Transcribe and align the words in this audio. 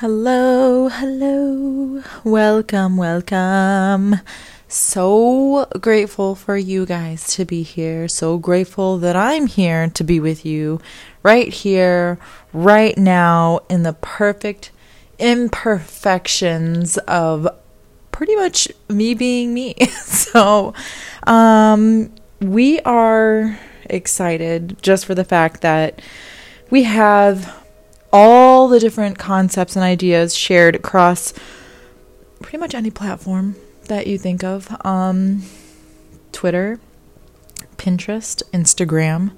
Hello, 0.00 0.88
hello. 0.88 2.04
Welcome, 2.22 2.96
welcome. 2.96 4.20
So 4.68 5.66
grateful 5.80 6.36
for 6.36 6.56
you 6.56 6.86
guys 6.86 7.26
to 7.34 7.44
be 7.44 7.64
here. 7.64 8.06
So 8.06 8.38
grateful 8.38 8.98
that 8.98 9.16
I'm 9.16 9.48
here 9.48 9.88
to 9.88 10.04
be 10.04 10.20
with 10.20 10.46
you 10.46 10.80
right 11.24 11.52
here, 11.52 12.20
right 12.52 12.96
now, 12.96 13.58
in 13.68 13.82
the 13.82 13.92
perfect 13.92 14.70
imperfections 15.18 16.96
of 16.98 17.48
pretty 18.12 18.36
much 18.36 18.68
me 18.88 19.14
being 19.14 19.52
me. 19.52 19.74
so, 20.04 20.74
um, 21.26 22.14
we 22.40 22.78
are 22.82 23.58
excited 23.86 24.80
just 24.80 25.06
for 25.06 25.16
the 25.16 25.24
fact 25.24 25.62
that 25.62 26.00
we 26.70 26.84
have 26.84 27.57
all 28.12 28.68
the 28.68 28.78
different 28.80 29.18
concepts 29.18 29.76
and 29.76 29.84
ideas 29.84 30.34
shared 30.34 30.74
across 30.76 31.34
pretty 32.40 32.58
much 32.58 32.74
any 32.74 32.90
platform 32.90 33.56
that 33.86 34.06
you 34.06 34.18
think 34.18 34.44
of 34.44 34.68
um, 34.84 35.42
Twitter, 36.32 36.78
Pinterest, 37.76 38.42
Instagram, 38.52 39.32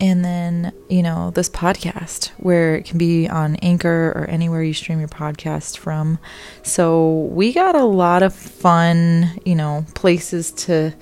and 0.00 0.24
then, 0.24 0.72
you 0.88 1.02
know, 1.02 1.30
this 1.30 1.48
podcast 1.48 2.28
where 2.38 2.76
it 2.76 2.84
can 2.84 2.98
be 2.98 3.28
on 3.28 3.54
Anchor 3.56 4.12
or 4.16 4.24
anywhere 4.24 4.62
you 4.62 4.74
stream 4.74 4.98
your 4.98 5.08
podcast 5.08 5.78
from. 5.78 6.18
So 6.64 7.28
we 7.32 7.52
got 7.52 7.76
a 7.76 7.84
lot 7.84 8.24
of 8.24 8.34
fun, 8.34 9.38
you 9.44 9.54
know, 9.54 9.86
places 9.94 10.50
to 10.52 10.92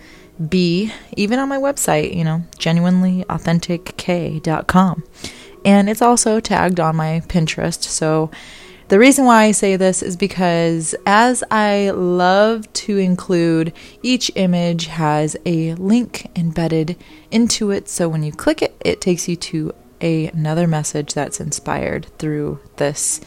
be, 0.48 0.92
even 1.16 1.38
on 1.38 1.48
my 1.48 1.58
website, 1.58 2.14
you 2.14 2.24
know, 2.24 2.42
genuinelyauthentic.k.com 2.58 5.04
and 5.64 5.88
it's 5.88 6.02
also 6.02 6.40
tagged 6.40 6.80
on 6.80 6.96
my 6.96 7.22
Pinterest. 7.28 7.82
So 7.82 8.30
the 8.88 8.98
reason 8.98 9.24
why 9.24 9.44
I 9.44 9.52
say 9.52 9.76
this 9.76 10.02
is 10.02 10.16
because 10.16 10.96
as 11.06 11.44
I 11.50 11.90
love 11.90 12.70
to 12.72 12.98
include, 12.98 13.72
each 14.02 14.32
image 14.34 14.86
has 14.86 15.36
a 15.46 15.74
link 15.74 16.28
embedded 16.34 16.96
into 17.30 17.70
it. 17.70 17.88
So 17.88 18.08
when 18.08 18.24
you 18.24 18.32
click 18.32 18.62
it, 18.62 18.74
it 18.84 19.00
takes 19.00 19.28
you 19.28 19.36
to 19.36 19.74
a, 20.00 20.26
another 20.28 20.66
message 20.66 21.14
that's 21.14 21.38
inspired 21.40 22.06
through 22.18 22.58
this 22.78 23.20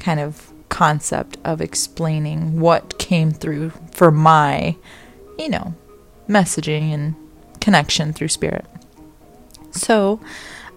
kind 0.00 0.20
of 0.20 0.50
concept 0.70 1.36
of 1.44 1.60
explaining 1.60 2.58
what 2.58 2.98
came 2.98 3.30
through 3.30 3.72
for 3.92 4.10
my, 4.10 4.74
you 5.38 5.50
know, 5.50 5.74
messaging 6.28 6.94
and 6.94 7.14
connection 7.60 8.12
through 8.12 8.28
spirit. 8.28 8.64
So, 9.70 10.20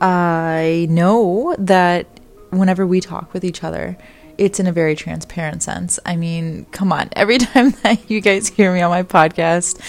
I 0.01 0.87
know 0.89 1.55
that 1.57 2.07
whenever 2.49 2.85
we 2.85 3.01
talk 3.01 3.33
with 3.33 3.43
each 3.43 3.63
other, 3.63 3.97
it's 4.37 4.59
in 4.59 4.67
a 4.67 4.71
very 4.71 4.95
transparent 4.95 5.63
sense. 5.63 5.99
I 6.05 6.15
mean, 6.15 6.65
come 6.71 6.91
on, 6.91 7.09
every 7.15 7.37
time 7.37 7.71
that 7.83 8.09
you 8.09 8.21
guys 8.21 8.47
hear 8.49 8.73
me 8.73 8.81
on 8.81 8.91
my 8.91 9.03
podcast, 9.03 9.81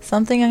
something 0.00 0.42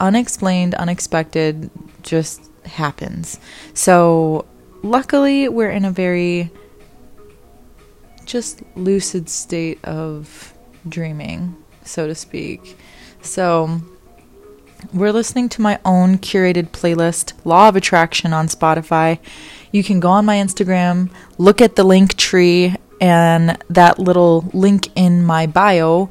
unexplained, 0.00 0.74
unexpected 0.74 1.70
just 2.02 2.42
happens. 2.64 3.38
So, 3.74 4.44
luckily, 4.82 5.48
we're 5.48 5.70
in 5.70 5.84
a 5.84 5.90
very 5.90 6.50
just 8.24 8.62
lucid 8.76 9.28
state 9.28 9.82
of 9.84 10.54
dreaming, 10.88 11.56
so 11.84 12.06
to 12.06 12.14
speak. 12.14 12.76
So, 13.20 13.80
we're 14.92 15.12
listening 15.12 15.48
to 15.50 15.62
my 15.62 15.78
own 15.84 16.18
curated 16.18 16.68
playlist, 16.68 17.32
Law 17.44 17.68
of 17.68 17.76
Attraction, 17.76 18.32
on 18.32 18.48
Spotify. 18.48 19.18
You 19.70 19.82
can 19.82 20.00
go 20.00 20.08
on 20.08 20.24
my 20.24 20.36
Instagram, 20.36 21.10
look 21.38 21.60
at 21.60 21.76
the 21.76 21.84
link 21.84 22.16
tree, 22.16 22.74
and 23.00 23.58
that 23.68 23.98
little 23.98 24.48
link 24.52 24.88
in 24.96 25.24
my 25.24 25.46
bio 25.46 26.10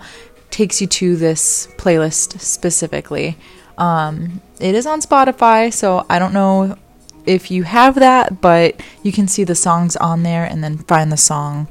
takes 0.49 0.81
you 0.81 0.88
to 0.88 1.16
this 1.16 1.67
playlist 1.77 2.39
specifically. 2.39 3.37
Um, 3.77 4.42
it 4.59 4.76
is 4.76 4.86
on 4.86 5.02
Spotify, 5.02 5.73
so 5.73 6.05
I 6.09 6.20
don't 6.20 6.33
know 6.33 6.77
if 7.26 7.52
you 7.52 7.64
have 7.64 7.95
that, 7.95 8.42
but 8.42 8.80
you 9.03 9.11
can 9.11 9.27
see 9.27 9.43
the 9.43 9.55
songs 9.55 9.95
on 9.95 10.23
there 10.23 10.43
and 10.45 10.64
then 10.64 10.80
find 10.80 11.11
the 11.11 11.17
song 11.17 11.67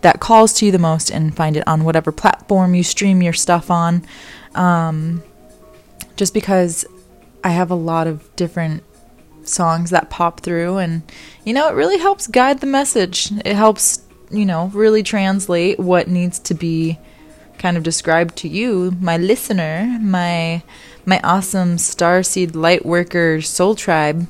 that 0.00 0.20
calls 0.20 0.52
to 0.54 0.66
you 0.66 0.72
the 0.72 0.78
most 0.78 1.10
and 1.10 1.36
find 1.36 1.56
it 1.56 1.66
on 1.66 1.84
whatever 1.84 2.12
platform 2.12 2.74
you 2.74 2.82
stream 2.82 3.22
your 3.22 3.32
stuff 3.32 3.70
on. 3.70 4.04
Um, 4.54 5.22
just 6.18 6.34
because 6.34 6.84
I 7.44 7.50
have 7.50 7.70
a 7.70 7.76
lot 7.76 8.08
of 8.08 8.34
different 8.36 8.82
songs 9.44 9.90
that 9.90 10.10
pop 10.10 10.40
through 10.40 10.76
and 10.76 11.00
you 11.44 11.54
know 11.54 11.68
it 11.68 11.74
really 11.74 11.96
helps 11.96 12.26
guide 12.26 12.60
the 12.60 12.66
message. 12.66 13.30
It 13.44 13.54
helps 13.54 14.02
you 14.30 14.44
know 14.44 14.66
really 14.74 15.02
translate 15.02 15.78
what 15.78 16.08
needs 16.08 16.38
to 16.40 16.54
be 16.54 16.98
kind 17.56 17.76
of 17.76 17.82
described 17.82 18.36
to 18.36 18.48
you 18.48 18.96
my 19.00 19.16
listener 19.16 19.98
my 20.00 20.62
my 21.06 21.20
awesome 21.24 21.76
starseed 21.76 22.54
light 22.54 22.84
worker 22.84 23.40
soul 23.40 23.74
tribe 23.74 24.28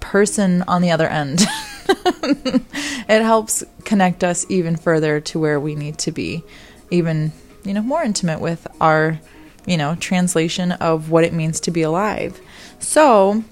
person 0.00 0.62
on 0.68 0.82
the 0.82 0.90
other 0.90 1.08
end. 1.08 1.46
It 3.08 3.22
helps 3.22 3.64
connect 3.84 4.22
us 4.22 4.44
even 4.50 4.76
further 4.76 5.18
to 5.22 5.38
where 5.38 5.58
we 5.58 5.74
need 5.74 5.96
to 6.00 6.12
be 6.12 6.42
even 6.90 7.32
you 7.64 7.72
know 7.72 7.80
more 7.80 8.02
intimate 8.02 8.40
with 8.40 8.66
our 8.82 9.18
you 9.68 9.76
know, 9.76 9.94
translation 9.96 10.72
of 10.72 11.10
what 11.10 11.24
it 11.24 11.32
means 11.32 11.60
to 11.60 11.70
be 11.70 11.82
alive. 11.82 12.40
So, 12.80 13.44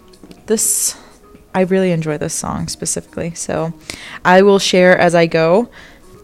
this 0.46 0.96
I 1.54 1.62
really 1.62 1.92
enjoy 1.92 2.18
this 2.18 2.34
song 2.34 2.68
specifically. 2.68 3.34
So, 3.34 3.72
I 4.24 4.42
will 4.42 4.58
share 4.58 4.96
as 4.96 5.14
I 5.14 5.26
go, 5.26 5.68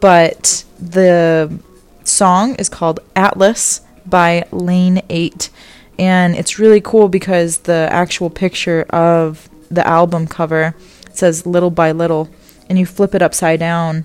but 0.01 0.65
the 0.81 1.61
song 2.05 2.55
is 2.57 2.69
called 2.69 3.01
Atlas 3.15 3.83
by 4.07 4.45
Lane 4.51 5.03
8 5.09 5.51
and 5.99 6.35
it's 6.35 6.59
really 6.59 6.81
cool 6.81 7.09
because 7.09 7.59
the 7.59 7.89
actual 7.91 8.31
picture 8.31 8.83
of 8.91 9.49
the 9.71 9.87
album 9.87 10.27
cover 10.27 10.75
says 11.13 11.47
little 11.47 11.71
by 11.71 11.93
little 11.93 12.29
and 12.69 12.79
you 12.79 12.87
flip 12.87 13.15
it 13.15 13.23
upside 13.23 13.61
down 13.61 14.05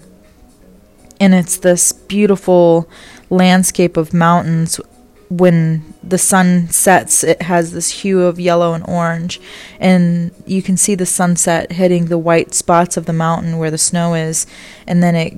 and 1.19 1.33
it's 1.33 1.57
this 1.57 1.91
beautiful 1.91 2.87
landscape 3.29 3.97
of 3.97 4.13
mountains 4.13 4.79
when 5.29 5.93
the 6.01 6.17
sun 6.17 6.69
sets, 6.69 7.23
it 7.23 7.41
has 7.41 7.73
this 7.73 8.01
hue 8.01 8.21
of 8.21 8.39
yellow 8.39 8.73
and 8.73 8.88
orange, 8.88 9.41
and 9.79 10.31
you 10.45 10.61
can 10.61 10.77
see 10.77 10.95
the 10.95 11.05
sunset 11.05 11.73
hitting 11.73 12.05
the 12.05 12.17
white 12.17 12.53
spots 12.53 12.95
of 12.97 13.05
the 13.05 13.13
mountain 13.13 13.57
where 13.57 13.71
the 13.71 13.77
snow 13.77 14.13
is, 14.13 14.47
and 14.85 15.03
then 15.03 15.15
it 15.15 15.33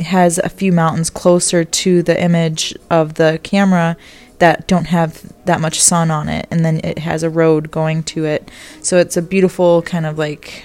has 0.00 0.38
a 0.38 0.48
few 0.48 0.72
mountains 0.72 1.10
closer 1.10 1.64
to 1.64 2.02
the 2.02 2.20
image 2.20 2.74
of 2.90 3.14
the 3.14 3.40
camera 3.42 3.96
that 4.38 4.68
don't 4.68 4.86
have 4.86 5.32
that 5.44 5.60
much 5.60 5.80
sun 5.80 6.10
on 6.10 6.28
it, 6.28 6.46
and 6.50 6.64
then 6.64 6.80
it 6.84 6.98
has 6.98 7.22
a 7.22 7.30
road 7.30 7.70
going 7.70 8.02
to 8.02 8.24
it. 8.24 8.50
So 8.82 8.98
it's 8.98 9.16
a 9.16 9.22
beautiful 9.22 9.82
kind 9.82 10.06
of 10.06 10.18
like 10.18 10.64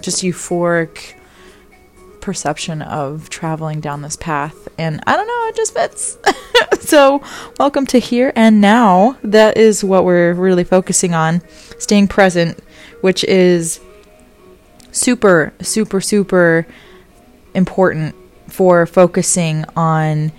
just 0.00 0.22
euphoric 0.22 1.14
perception 2.22 2.80
of 2.80 3.28
traveling 3.28 3.80
down 3.80 4.00
this 4.00 4.16
path. 4.16 4.68
And 4.78 5.02
I 5.06 5.16
don't 5.16 5.26
know, 5.26 5.48
it 5.48 5.56
just 5.56 5.74
fits. 5.74 6.16
so, 6.88 7.22
welcome 7.58 7.84
to 7.88 7.98
here 7.98 8.32
and 8.34 8.62
now. 8.62 9.18
That 9.22 9.58
is 9.58 9.84
what 9.84 10.06
we're 10.06 10.32
really 10.32 10.64
focusing 10.64 11.12
on 11.12 11.42
staying 11.78 12.08
present, 12.08 12.58
which 13.02 13.24
is 13.24 13.80
super, 14.92 15.52
super, 15.60 16.00
super 16.00 16.66
important 17.54 18.14
for 18.48 18.86
focusing 18.86 19.64
on 19.76 20.32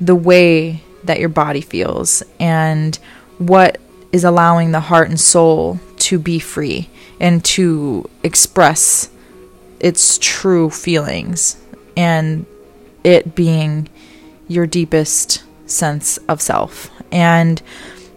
the 0.00 0.14
way 0.14 0.82
that 1.04 1.18
your 1.18 1.28
body 1.28 1.60
feels 1.60 2.22
and 2.38 2.96
what 3.38 3.80
is 4.12 4.24
allowing 4.24 4.72
the 4.72 4.80
heart 4.80 5.08
and 5.08 5.18
soul 5.18 5.80
to 5.96 6.18
be 6.18 6.38
free 6.38 6.88
and 7.18 7.44
to 7.44 8.08
express 8.22 9.08
its 9.80 10.18
true 10.18 10.70
feelings 10.70 11.56
and 11.96 12.46
it 13.02 13.34
being 13.34 13.88
your 14.48 14.66
deepest 14.66 15.42
sense 15.66 16.18
of 16.28 16.40
self. 16.40 16.90
And 17.10 17.60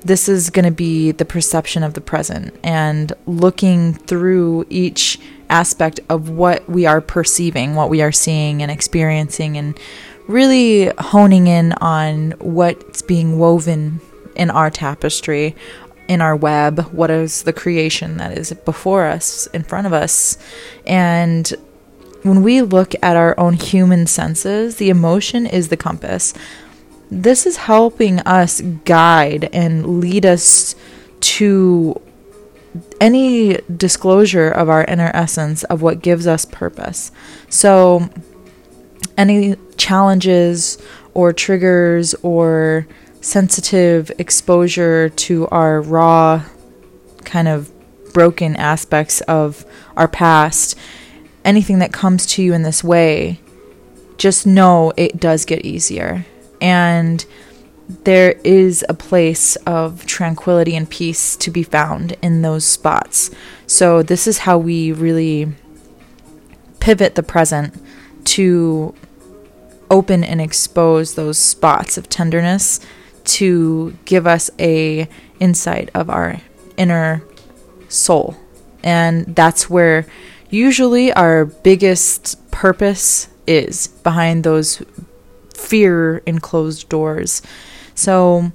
this 0.01 0.27
is 0.27 0.49
going 0.49 0.65
to 0.65 0.71
be 0.71 1.11
the 1.11 1.25
perception 1.25 1.83
of 1.83 1.93
the 1.93 2.01
present 2.01 2.53
and 2.63 3.13
looking 3.25 3.93
through 3.93 4.65
each 4.69 5.19
aspect 5.49 5.99
of 6.09 6.29
what 6.29 6.67
we 6.69 6.85
are 6.85 6.99
perceiving, 6.99 7.75
what 7.75 7.89
we 7.89 8.01
are 8.01 8.11
seeing 8.11 8.61
and 8.61 8.71
experiencing, 8.71 9.57
and 9.57 9.79
really 10.27 10.91
honing 10.97 11.47
in 11.47 11.73
on 11.73 12.31
what's 12.39 13.01
being 13.01 13.37
woven 13.37 14.01
in 14.35 14.49
our 14.49 14.69
tapestry, 14.69 15.55
in 16.07 16.21
our 16.21 16.35
web, 16.35 16.79
what 16.91 17.09
is 17.09 17.43
the 17.43 17.53
creation 17.53 18.17
that 18.17 18.37
is 18.37 18.51
before 18.65 19.05
us, 19.05 19.47
in 19.47 19.63
front 19.63 19.87
of 19.87 19.93
us. 19.93 20.37
And 20.85 21.51
when 22.23 22.41
we 22.43 22.61
look 22.61 22.93
at 23.01 23.15
our 23.15 23.37
own 23.39 23.53
human 23.53 24.07
senses, 24.07 24.77
the 24.77 24.89
emotion 24.89 25.45
is 25.45 25.69
the 25.69 25.77
compass. 25.77 26.33
This 27.11 27.45
is 27.45 27.57
helping 27.57 28.19
us 28.21 28.61
guide 28.61 29.49
and 29.53 29.99
lead 29.99 30.25
us 30.25 30.75
to 31.21 32.01
any 32.99 33.59
disclosure 33.75 34.49
of 34.49 34.69
our 34.69 34.83
inner 34.85 35.11
essence 35.13 35.63
of 35.65 35.81
what 35.81 36.01
gives 36.01 36.25
us 36.25 36.45
purpose. 36.45 37.11
So, 37.49 38.09
any 39.17 39.55
challenges 39.77 40.81
or 41.13 41.33
triggers 41.33 42.15
or 42.23 42.87
sensitive 43.23 44.11
exposure 44.19 45.07
to 45.07 45.47
our 45.47 45.81
raw 45.81 46.43
kind 47.23 47.47
of 47.47 47.71
broken 48.13 48.55
aspects 48.57 49.21
of 49.21 49.65
our 49.95 50.07
past, 50.07 50.77
anything 51.45 51.79
that 51.79 51.93
comes 51.93 52.25
to 52.25 52.43
you 52.43 52.53
in 52.53 52.63
this 52.63 52.83
way, 52.83 53.39
just 54.17 54.45
know 54.45 54.91
it 54.97 55.19
does 55.19 55.45
get 55.45 55.65
easier. 55.65 56.25
And 56.61 57.25
there 58.03 58.33
is 58.43 58.85
a 58.87 58.93
place 58.93 59.55
of 59.65 60.05
tranquility 60.05 60.75
and 60.75 60.89
peace 60.89 61.35
to 61.37 61.49
be 61.49 61.63
found 61.63 62.17
in 62.21 62.41
those 62.41 62.65
spots. 62.65 63.31
So, 63.67 64.03
this 64.03 64.27
is 64.27 64.39
how 64.39 64.57
we 64.57 64.91
really 64.91 65.53
pivot 66.79 67.15
the 67.15 67.23
present 67.23 67.73
to 68.25 68.93
open 69.89 70.23
and 70.23 70.41
expose 70.41 71.15
those 71.15 71.37
spots 71.37 71.97
of 71.97 72.09
tenderness 72.09 72.79
to 73.25 73.95
give 74.05 74.27
us 74.27 74.49
a 74.59 75.07
insight 75.39 75.89
of 75.93 76.09
our 76.09 76.41
inner 76.77 77.23
soul. 77.89 78.35
And 78.83 79.35
that's 79.35 79.69
where 79.69 80.05
usually 80.49 81.11
our 81.13 81.45
biggest 81.45 82.39
purpose 82.51 83.29
is 83.47 83.87
behind 83.87 84.43
those 84.43 84.81
fear 85.55 86.17
enclosed 86.25 86.89
doors. 86.89 87.41
So, 87.95 88.51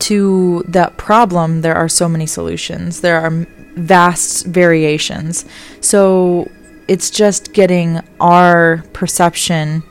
to 0.00 0.62
that 0.68 0.96
problem, 0.96 1.62
there 1.62 1.74
are 1.74 1.88
so 1.88 2.08
many 2.08 2.26
solutions. 2.26 3.00
There 3.00 3.20
are 3.20 3.30
vast 3.74 4.46
variations. 4.46 5.44
So, 5.80 6.50
it's 6.86 7.10
just 7.10 7.52
getting 7.52 8.00
our 8.20 8.84
perception 8.92 9.82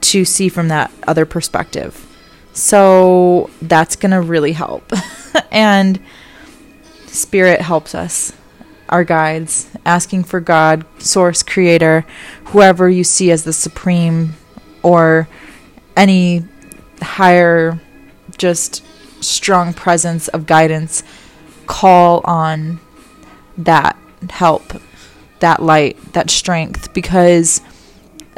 to 0.00 0.24
see 0.24 0.48
from 0.48 0.68
that 0.68 0.90
other 1.06 1.26
perspective. 1.26 2.07
So, 2.58 3.50
that's 3.62 3.94
going 3.94 4.10
to 4.10 4.20
really 4.20 4.50
help. 4.50 4.92
and 5.52 6.00
Spirit 7.06 7.60
helps 7.60 7.94
us, 7.94 8.32
our 8.88 9.04
guides, 9.04 9.70
asking 9.86 10.24
for 10.24 10.40
God, 10.40 10.84
Source, 11.00 11.44
Creator, 11.44 12.04
whoever 12.46 12.88
you 12.88 13.04
see 13.04 13.30
as 13.30 13.44
the 13.44 13.52
supreme 13.52 14.34
or 14.82 15.28
any 15.96 16.44
higher, 17.00 17.78
just 18.36 18.84
strong 19.22 19.72
presence 19.72 20.26
of 20.26 20.46
guidance, 20.46 21.04
call 21.66 22.22
on 22.24 22.80
that 23.56 23.96
help, 24.30 24.72
that 25.38 25.62
light, 25.62 26.12
that 26.12 26.28
strength, 26.28 26.92
because 26.92 27.60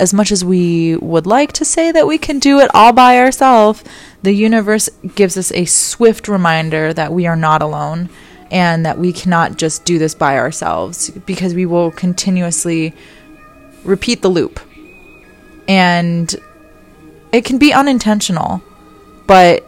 as 0.01 0.15
much 0.15 0.33
as 0.33 0.45
we 0.45 0.97
would 0.97 1.27
like 1.27 1.53
to 1.53 1.65
say 1.65 1.93
that 1.93 2.07
we 2.07 2.17
can 2.17 2.39
do 2.39 2.59
it 2.59 2.71
all 2.75 2.93
by 2.93 3.19
ourselves, 3.19 3.85
the 4.23 4.33
universe 4.33 4.89
gives 5.15 5.37
us 5.37 5.53
a 5.53 5.67
swift 5.67 6.27
reminder 6.27 6.93
that 6.95 7.13
we 7.13 7.27
are 7.27 7.37
not 7.37 7.61
alone 7.61 8.09
and 8.51 8.85
that 8.85 8.99
we 8.99 9.13
cannot 9.13 9.57
just 9.57 9.85
do 9.85 9.99
this 9.99 10.15
by 10.15 10.39
ourselves 10.39 11.11
because 11.11 11.55
we 11.55 11.67
will 11.67 11.91
continuously 11.91 12.95
repeat 13.85 14.23
the 14.23 14.29
loop. 14.29 14.59
And 15.69 16.35
it 17.33 17.45
can 17.45 17.59
be 17.59 17.73
unintentional, 17.73 18.63
but 19.27 19.65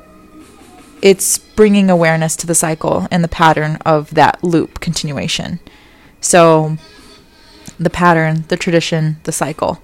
it's 1.03 1.39
bringing 1.39 1.91
awareness 1.91 2.37
to 2.37 2.47
the 2.47 2.55
cycle 2.55 3.07
and 3.11 3.23
the 3.23 3.29
pattern 3.29 3.77
of 3.85 4.15
that 4.15 4.43
loop 4.43 4.81
continuation. 4.81 5.61
So, 6.21 6.79
the 7.79 7.91
pattern, 7.91 8.45
the 8.49 8.57
tradition, 8.57 9.19
the 9.25 9.33
cycle. 9.33 9.83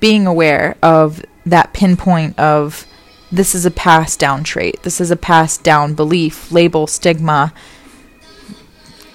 Being 0.00 0.26
aware 0.26 0.76
of 0.82 1.24
that 1.44 1.72
pinpoint 1.72 2.38
of 2.38 2.86
this 3.30 3.54
is 3.54 3.66
a 3.66 3.70
passed 3.70 4.18
down 4.18 4.44
trait, 4.44 4.82
this 4.82 5.00
is 5.00 5.10
a 5.10 5.16
passed 5.16 5.62
down 5.62 5.94
belief, 5.94 6.50
label, 6.50 6.86
stigma, 6.86 7.52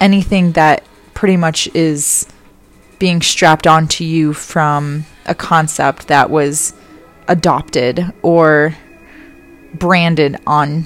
anything 0.00 0.52
that 0.52 0.84
pretty 1.14 1.36
much 1.36 1.68
is 1.74 2.26
being 2.98 3.22
strapped 3.22 3.66
onto 3.66 4.04
you 4.04 4.32
from 4.32 5.04
a 5.26 5.34
concept 5.34 6.08
that 6.08 6.30
was 6.30 6.72
adopted 7.28 8.12
or 8.22 8.76
branded 9.74 10.36
on 10.46 10.84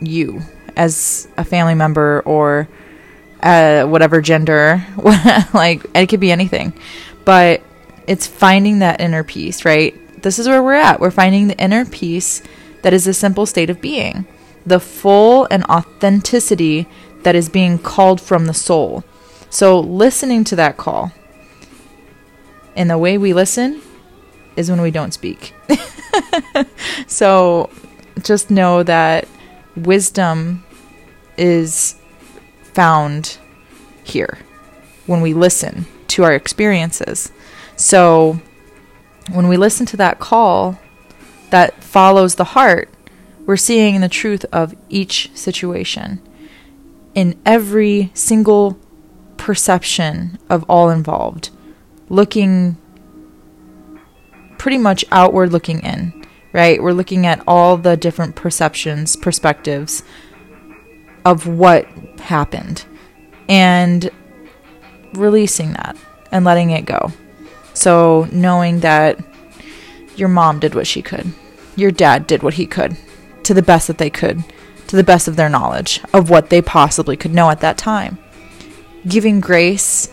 you 0.00 0.40
as 0.76 1.28
a 1.36 1.44
family 1.44 1.74
member 1.74 2.22
or 2.24 2.68
uh, 3.42 3.84
whatever 3.84 4.20
gender. 4.20 4.84
like, 5.54 5.84
it 5.94 6.08
could 6.08 6.20
be 6.20 6.32
anything. 6.32 6.72
But 7.24 7.62
it's 8.06 8.26
finding 8.26 8.80
that 8.80 9.00
inner 9.00 9.24
peace, 9.24 9.64
right? 9.64 9.94
This 10.22 10.38
is 10.38 10.48
where 10.48 10.62
we're 10.62 10.74
at. 10.74 11.00
We're 11.00 11.10
finding 11.10 11.48
the 11.48 11.58
inner 11.58 11.84
peace 11.84 12.42
that 12.82 12.92
is 12.92 13.06
a 13.06 13.14
simple 13.14 13.46
state 13.46 13.70
of 13.70 13.80
being, 13.80 14.26
the 14.66 14.80
full 14.80 15.46
and 15.50 15.64
authenticity 15.64 16.86
that 17.22 17.34
is 17.34 17.48
being 17.48 17.78
called 17.78 18.20
from 18.20 18.46
the 18.46 18.54
soul. 18.54 19.04
So, 19.50 19.78
listening 19.80 20.44
to 20.44 20.56
that 20.56 20.76
call, 20.76 21.12
and 22.74 22.88
the 22.90 22.98
way 22.98 23.18
we 23.18 23.32
listen 23.32 23.82
is 24.56 24.70
when 24.70 24.80
we 24.80 24.90
don't 24.90 25.12
speak. 25.12 25.54
so, 27.06 27.70
just 28.22 28.50
know 28.50 28.82
that 28.82 29.28
wisdom 29.76 30.64
is 31.36 31.96
found 32.62 33.38
here 34.04 34.38
when 35.06 35.20
we 35.20 35.34
listen 35.34 35.86
to 36.08 36.24
our 36.24 36.34
experiences. 36.34 37.30
So, 37.82 38.40
when 39.32 39.48
we 39.48 39.56
listen 39.56 39.86
to 39.86 39.96
that 39.96 40.20
call 40.20 40.78
that 41.50 41.82
follows 41.82 42.36
the 42.36 42.44
heart, 42.44 42.88
we're 43.44 43.56
seeing 43.56 44.00
the 44.00 44.08
truth 44.08 44.46
of 44.52 44.76
each 44.88 45.32
situation 45.34 46.22
in 47.16 47.36
every 47.44 48.12
single 48.14 48.78
perception 49.36 50.38
of 50.48 50.64
all 50.68 50.90
involved, 50.90 51.50
looking 52.08 52.76
pretty 54.58 54.78
much 54.78 55.04
outward 55.10 55.50
looking 55.50 55.80
in, 55.80 56.24
right? 56.52 56.80
We're 56.80 56.92
looking 56.92 57.26
at 57.26 57.42
all 57.48 57.76
the 57.76 57.96
different 57.96 58.36
perceptions, 58.36 59.16
perspectives 59.16 60.04
of 61.24 61.48
what 61.48 61.86
happened 62.20 62.84
and 63.48 64.08
releasing 65.14 65.72
that 65.72 65.96
and 66.30 66.44
letting 66.44 66.70
it 66.70 66.86
go. 66.86 67.12
So, 67.74 68.28
knowing 68.32 68.80
that 68.80 69.18
your 70.16 70.28
mom 70.28 70.58
did 70.58 70.74
what 70.74 70.86
she 70.86 71.02
could, 71.02 71.32
your 71.76 71.90
dad 71.90 72.26
did 72.26 72.42
what 72.42 72.54
he 72.54 72.66
could 72.66 72.96
to 73.44 73.54
the 73.54 73.62
best 73.62 73.86
that 73.86 73.98
they 73.98 74.10
could 74.10 74.44
to 74.92 74.96
the 74.96 75.02
best 75.02 75.26
of 75.26 75.36
their 75.36 75.48
knowledge 75.48 76.02
of 76.12 76.28
what 76.28 76.50
they 76.50 76.60
possibly 76.60 77.16
could 77.16 77.32
know 77.32 77.48
at 77.48 77.60
that 77.60 77.78
time. 77.78 78.18
Giving 79.08 79.40
grace, 79.40 80.12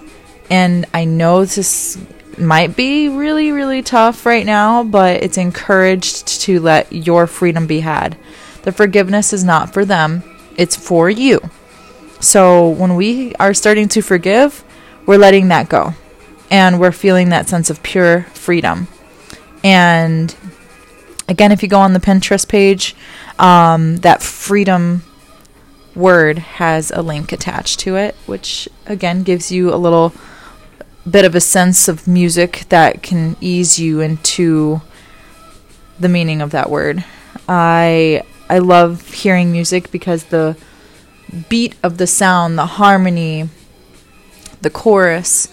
and 0.49 0.85
I 0.93 1.03
know 1.03 1.43
this 1.43 1.97
might 2.37 2.77
be 2.77 3.09
really, 3.09 3.51
really 3.51 3.81
tough 3.81 4.25
right 4.25 4.45
now, 4.45 4.85
but 4.85 5.21
it's 5.21 5.37
encouraged 5.37 6.27
to 6.43 6.61
let 6.61 6.93
your 6.93 7.27
freedom 7.27 7.67
be 7.67 7.81
had. 7.81 8.17
The 8.61 8.71
forgiveness 8.71 9.33
is 9.33 9.43
not 9.43 9.73
for 9.73 9.83
them, 9.83 10.23
it's 10.55 10.77
for 10.77 11.09
you. 11.09 11.41
So 12.21 12.69
when 12.69 12.95
we 12.95 13.35
are 13.35 13.53
starting 13.53 13.89
to 13.89 14.01
forgive, 14.01 14.63
we're 15.05 15.17
letting 15.17 15.49
that 15.49 15.67
go. 15.67 15.93
And 16.51 16.79
we're 16.79 16.91
feeling 16.91 17.29
that 17.29 17.47
sense 17.47 17.69
of 17.69 17.83
pure 17.83 18.23
freedom. 18.33 18.87
And 19.63 20.35
again, 21.27 21.51
if 21.51 21.61
you 21.61 21.69
go 21.69 21.79
on 21.79 21.93
the 21.93 21.99
Pinterest 21.99 22.47
page, 22.47 22.95
um, 23.37 23.97
that 23.97 24.21
freedom 24.23 25.03
word 25.95 26.37
has 26.39 26.91
a 26.91 27.01
link 27.01 27.31
attached 27.31 27.79
to 27.81 27.95
it, 27.95 28.15
which 28.25 28.67
again 28.85 29.23
gives 29.23 29.51
you 29.51 29.73
a 29.73 29.77
little 29.77 30.13
bit 31.09 31.25
of 31.25 31.35
a 31.35 31.41
sense 31.41 31.87
of 31.87 32.07
music 32.07 32.65
that 32.69 33.01
can 33.01 33.35
ease 33.41 33.79
you 33.79 33.99
into 33.99 34.81
the 35.99 36.09
meaning 36.09 36.41
of 36.41 36.51
that 36.51 36.69
word. 36.69 37.03
I 37.47 38.23
I 38.49 38.59
love 38.59 39.11
hearing 39.13 39.51
music 39.51 39.91
because 39.91 40.25
the 40.25 40.57
beat 41.49 41.75
of 41.83 41.97
the 41.97 42.07
sound, 42.07 42.57
the 42.57 42.65
harmony, 42.65 43.49
the 44.61 44.69
chorus, 44.69 45.47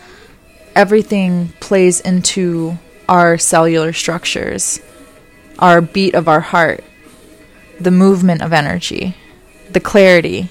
everything 0.77 1.49
plays 1.59 2.01
into 2.01 2.79
our 3.09 3.39
cellular 3.39 3.93
structures, 3.93 4.79
our 5.59 5.81
beat 5.81 6.15
of 6.15 6.29
our 6.29 6.41
heart, 6.41 6.85
the 7.81 7.91
movement 7.91 8.43
of 8.43 8.53
energy, 8.53 9.17
the 9.71 9.81
clarity, 9.81 10.51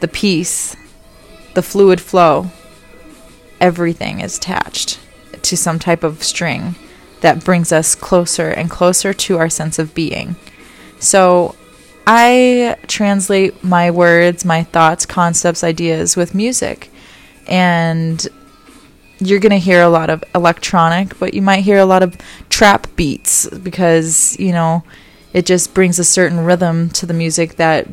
the 0.00 0.08
peace, 0.08 0.76
the 1.54 1.62
fluid 1.62 2.00
flow. 2.00 2.50
Everything 3.58 4.20
is 4.20 4.36
attached 4.36 5.00
to 5.40 5.56
some 5.56 5.78
type 5.78 6.04
of 6.04 6.22
string 6.22 6.74
that 7.22 7.44
brings 7.44 7.72
us 7.72 7.94
closer 7.94 8.50
and 8.50 8.70
closer 8.70 9.14
to 9.14 9.38
our 9.38 9.48
sense 9.48 9.78
of 9.78 9.94
being. 9.94 10.36
So 10.98 11.54
I 12.06 12.76
translate 12.86 13.64
my 13.64 13.90
words, 13.90 14.44
my 14.44 14.64
thoughts, 14.64 15.06
concepts, 15.06 15.64
ideas 15.64 16.16
with 16.16 16.34
music. 16.34 16.90
And 17.46 18.26
you're 19.22 19.40
going 19.40 19.50
to 19.50 19.58
hear 19.58 19.82
a 19.82 19.88
lot 19.88 20.10
of 20.10 20.24
electronic, 20.34 21.18
but 21.18 21.34
you 21.34 21.42
might 21.42 21.60
hear 21.60 21.78
a 21.78 21.86
lot 21.86 22.02
of 22.02 22.16
trap 22.48 22.86
beats 22.96 23.48
because, 23.48 24.38
you 24.38 24.52
know, 24.52 24.82
it 25.32 25.46
just 25.46 25.74
brings 25.74 25.98
a 25.98 26.04
certain 26.04 26.40
rhythm 26.40 26.90
to 26.90 27.06
the 27.06 27.14
music 27.14 27.56
that 27.56 27.88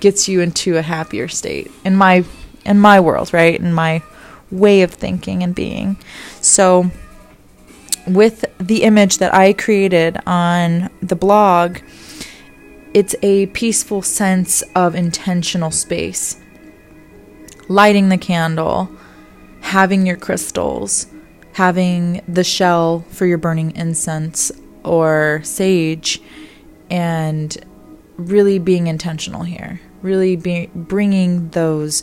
gets 0.00 0.28
you 0.28 0.40
into 0.40 0.76
a 0.76 0.82
happier 0.82 1.28
state. 1.28 1.70
In 1.84 1.96
my 1.96 2.24
in 2.64 2.78
my 2.78 3.00
world, 3.00 3.32
right? 3.32 3.58
In 3.58 3.72
my 3.72 4.02
way 4.50 4.82
of 4.82 4.92
thinking 4.92 5.42
and 5.42 5.54
being. 5.54 5.96
So 6.40 6.90
with 8.06 8.44
the 8.58 8.82
image 8.82 9.18
that 9.18 9.34
I 9.34 9.52
created 9.52 10.18
on 10.26 10.90
the 11.00 11.16
blog, 11.16 11.78
it's 12.92 13.14
a 13.22 13.46
peaceful 13.46 14.02
sense 14.02 14.62
of 14.74 14.94
intentional 14.94 15.70
space. 15.70 16.36
Lighting 17.68 18.08
the 18.08 18.18
candle, 18.18 18.90
having 19.70 20.04
your 20.04 20.16
crystals, 20.16 21.06
having 21.52 22.20
the 22.26 22.42
shell 22.42 23.04
for 23.10 23.24
your 23.24 23.38
burning 23.38 23.70
incense 23.76 24.50
or 24.82 25.40
sage, 25.44 26.20
and 26.90 27.56
really 28.16 28.58
being 28.58 28.88
intentional 28.88 29.44
here. 29.44 29.80
Really 30.02 30.34
be, 30.34 30.66
bringing 30.74 31.50
those 31.50 32.02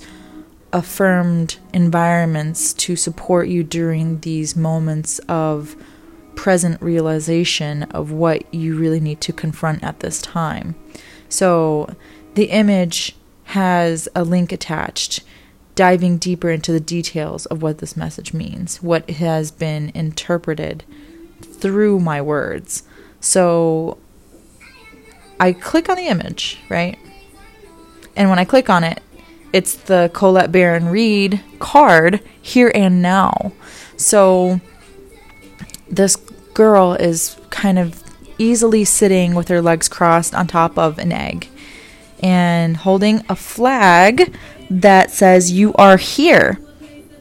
affirmed 0.72 1.58
environments 1.74 2.72
to 2.72 2.96
support 2.96 3.50
you 3.50 3.66
during 3.66 4.22
these 4.22 4.56
moments 4.56 5.20
of 5.28 5.76
present 6.36 6.82
realization 6.82 7.84
of 7.84 8.14
what 8.14 8.54
you 8.54 8.78
really 8.78 9.02
need 9.02 9.20
to 9.20 9.34
confront 9.34 9.84
at 9.84 10.00
this 10.00 10.22
time. 10.22 10.74
So 11.28 11.94
the 12.36 12.46
image 12.46 13.18
has 13.44 14.08
a 14.16 14.24
link 14.24 14.54
attached 14.54 15.26
diving 15.78 16.18
deeper 16.18 16.50
into 16.50 16.72
the 16.74 16.80
details 16.80 17.46
of 17.46 17.62
what 17.62 17.78
this 17.78 17.96
message 17.96 18.34
means, 18.34 18.82
what 18.82 19.10
has 19.12 19.52
been 19.52 19.92
interpreted 19.94 20.84
through 21.42 22.00
my 22.00 22.22
words. 22.22 22.84
So 23.22 23.98
I 25.40 25.54
click 25.54 25.88
on 25.88 25.96
the 25.96 26.08
image, 26.08 26.58
right? 26.68 26.98
And 28.16 28.30
when 28.30 28.40
I 28.40 28.46
click 28.46 28.70
on 28.70 28.84
it, 28.84 29.02
it's 29.54 29.76
the 29.76 30.10
Colette 30.14 30.52
Baron 30.52 30.90
Reid 30.90 31.42
card 31.60 32.22
here 32.42 32.72
and 32.74 33.02
now. 33.02 33.54
So 33.96 34.60
this 35.90 36.16
girl 36.56 36.94
is 36.94 37.38
kind 37.52 37.78
of 37.78 38.04
easily 38.40 38.84
sitting 38.84 39.36
with 39.36 39.48
her 39.50 39.62
legs 39.62 39.88
crossed 39.88 40.34
on 40.34 40.48
top 40.48 40.78
of 40.78 40.98
an 40.98 41.12
egg 41.12 41.48
and 42.20 42.78
holding 42.78 43.24
a 43.30 43.36
flag 43.36 44.34
that 44.70 45.12
says, 45.12 45.52
You 45.52 45.74
are 45.76 45.98
here, 45.98 46.60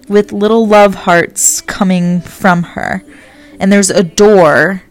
with 0.08 0.32
little 0.32 0.66
love 0.66 0.94
hearts 0.94 1.60
coming 1.60 2.20
from 2.20 2.62
her. 2.62 3.02
And 3.58 3.72
there's 3.72 3.90
a 3.90 4.02
door 4.02 4.82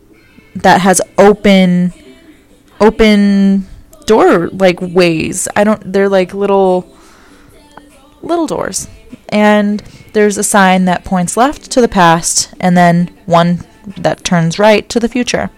that 0.56 0.82
has 0.82 1.02
open, 1.18 1.94
open 2.80 3.68
door 4.06 4.48
like 4.50 4.80
ways. 4.82 5.48
I 5.56 5.64
don't, 5.64 5.92
they're 5.92 6.10
like 6.10 6.34
little, 6.34 6.90
little 8.22 8.48
doors. 8.48 8.88
And 9.30 9.80
there's 10.14 10.38
a 10.38 10.44
sign 10.44 10.86
that 10.86 11.04
points 11.04 11.36
left 11.36 11.72
to 11.72 11.82
the 11.82 11.88
past, 11.88 12.54
and 12.60 12.78
then 12.78 13.08
one 13.26 13.66
that 13.98 14.24
turns 14.24 14.58
right 14.58 14.88
to 14.90 15.00
the 15.00 15.10
future. 15.10 15.50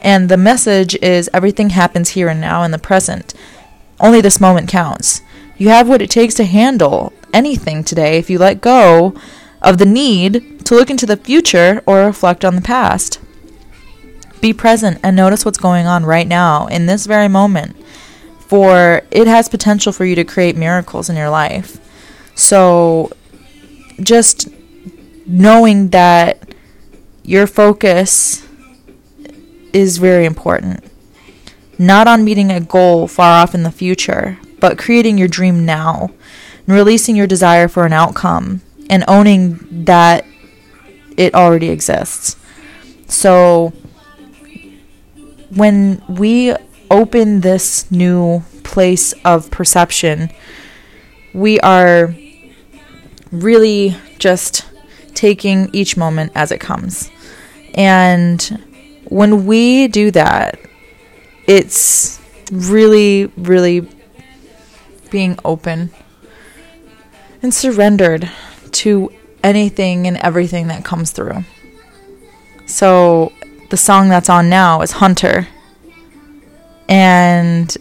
And 0.00 0.28
the 0.28 0.36
message 0.36 0.94
is 0.96 1.30
everything 1.32 1.70
happens 1.70 2.10
here 2.10 2.28
and 2.28 2.40
now 2.40 2.62
in 2.62 2.70
the 2.70 2.78
present. 2.78 3.34
Only 4.00 4.20
this 4.20 4.40
moment 4.40 4.68
counts. 4.68 5.22
You 5.58 5.70
have 5.70 5.88
what 5.88 6.00
it 6.00 6.10
takes 6.10 6.34
to 6.34 6.44
handle 6.44 7.12
anything 7.32 7.82
today 7.82 8.16
if 8.16 8.30
you 8.30 8.38
let 8.38 8.60
go 8.60 9.14
of 9.60 9.78
the 9.78 9.86
need 9.86 10.64
to 10.64 10.74
look 10.74 10.88
into 10.88 11.04
the 11.04 11.16
future 11.16 11.82
or 11.84 12.06
reflect 12.06 12.44
on 12.44 12.54
the 12.54 12.62
past. 12.62 13.20
Be 14.40 14.52
present 14.52 15.00
and 15.02 15.16
notice 15.16 15.44
what's 15.44 15.58
going 15.58 15.86
on 15.86 16.06
right 16.06 16.28
now 16.28 16.68
in 16.68 16.86
this 16.86 17.06
very 17.06 17.26
moment, 17.26 17.76
for 18.38 19.02
it 19.10 19.26
has 19.26 19.48
potential 19.48 19.92
for 19.92 20.04
you 20.04 20.14
to 20.14 20.24
create 20.24 20.56
miracles 20.56 21.10
in 21.10 21.16
your 21.16 21.28
life. 21.28 21.84
So, 22.36 23.10
just 24.00 24.48
knowing 25.26 25.88
that 25.88 26.54
your 27.24 27.48
focus 27.48 28.46
is 29.72 29.98
very 29.98 30.24
important. 30.24 30.84
Not 31.78 32.06
on 32.06 32.24
meeting 32.24 32.52
a 32.52 32.60
goal 32.60 33.08
far 33.08 33.42
off 33.42 33.56
in 33.56 33.64
the 33.64 33.72
future, 33.72 34.38
but 34.60 34.78
creating 34.78 35.18
your 35.18 35.28
dream 35.28 35.64
now 35.64 36.10
and 36.66 36.74
releasing 36.76 37.16
your 37.16 37.26
desire 37.26 37.68
for 37.68 37.86
an 37.86 37.92
outcome 37.92 38.60
and 38.90 39.04
owning 39.08 39.84
that 39.84 40.24
it 41.16 41.34
already 41.34 41.68
exists. 41.68 42.36
So 43.08 43.72
when 45.50 46.02
we 46.08 46.54
open 46.90 47.40
this 47.40 47.90
new 47.90 48.42
place 48.62 49.12
of 49.24 49.50
perception, 49.50 50.30
we 51.34 51.58
are 51.60 52.14
really 53.30 53.96
just 54.18 54.66
taking 55.14 55.68
each 55.72 55.96
moment 55.96 56.32
as 56.34 56.52
it 56.52 56.60
comes. 56.60 57.10
And 57.74 58.42
when 59.04 59.46
we 59.46 59.88
do 59.88 60.10
that, 60.12 60.58
it's 61.46 62.20
really, 62.50 63.26
really 63.36 63.88
being 65.10 65.38
open 65.44 65.90
and 67.42 67.52
surrendered 67.52 68.30
to 68.72 69.12
anything 69.42 70.06
and 70.06 70.16
everything 70.18 70.68
that 70.68 70.84
comes 70.84 71.10
through. 71.10 71.44
So, 72.66 73.32
the 73.70 73.76
song 73.76 74.08
that's 74.08 74.28
on 74.28 74.48
now 74.48 74.82
is 74.82 74.92
Hunter, 74.92 75.48
and 76.88 77.76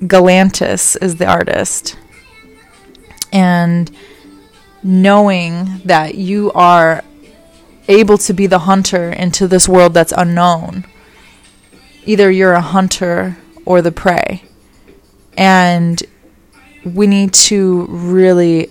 Galantis 0.00 0.96
is 1.02 1.16
the 1.16 1.26
artist. 1.26 1.96
And 3.32 3.90
knowing 4.82 5.82
that 5.84 6.14
you 6.14 6.52
are 6.52 7.02
able 7.88 8.18
to 8.18 8.32
be 8.32 8.46
the 8.46 8.60
hunter 8.60 9.10
into 9.10 9.48
this 9.48 9.68
world 9.68 9.94
that's 9.94 10.12
unknown, 10.12 10.84
either 12.04 12.30
you're 12.30 12.52
a 12.52 12.60
hunter 12.60 13.36
or 13.64 13.82
the 13.82 13.92
prey. 13.92 14.44
And 15.36 16.02
we 16.84 17.06
need 17.06 17.32
to 17.32 17.86
really, 17.88 18.70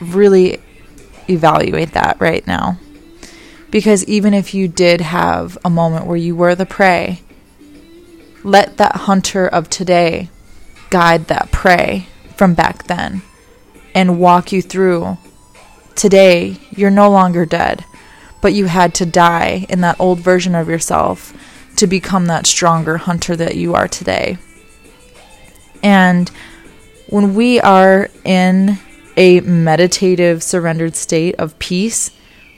really 0.00 0.60
evaluate 1.28 1.92
that 1.92 2.20
right 2.20 2.46
now. 2.46 2.78
Because 3.70 4.04
even 4.06 4.34
if 4.34 4.52
you 4.52 4.66
did 4.66 5.00
have 5.00 5.56
a 5.64 5.70
moment 5.70 6.06
where 6.06 6.16
you 6.16 6.34
were 6.34 6.54
the 6.54 6.66
prey, 6.66 7.22
let 8.42 8.78
that 8.78 8.96
hunter 8.96 9.46
of 9.46 9.70
today 9.70 10.28
guide 10.88 11.26
that 11.26 11.52
prey 11.52 12.06
from 12.36 12.54
back 12.54 12.84
then 12.84 13.22
and 13.94 14.18
walk 14.18 14.52
you 14.52 14.62
through. 14.62 15.18
Today, 15.94 16.56
you're 16.70 16.90
no 16.90 17.10
longer 17.10 17.44
dead, 17.44 17.84
but 18.40 18.54
you 18.54 18.66
had 18.66 18.94
to 18.94 19.06
die 19.06 19.66
in 19.68 19.82
that 19.82 20.00
old 20.00 20.20
version 20.20 20.54
of 20.54 20.68
yourself 20.68 21.32
to 21.76 21.86
become 21.86 22.26
that 22.26 22.46
stronger 22.46 22.96
hunter 22.96 23.36
that 23.36 23.56
you 23.56 23.74
are 23.74 23.88
today. 23.88 24.38
And 25.82 26.30
when 27.10 27.34
we 27.34 27.60
are 27.60 28.08
in 28.24 28.78
a 29.16 29.40
meditative, 29.40 30.42
surrendered 30.42 30.94
state 30.94 31.34
of 31.36 31.58
peace, 31.58 32.12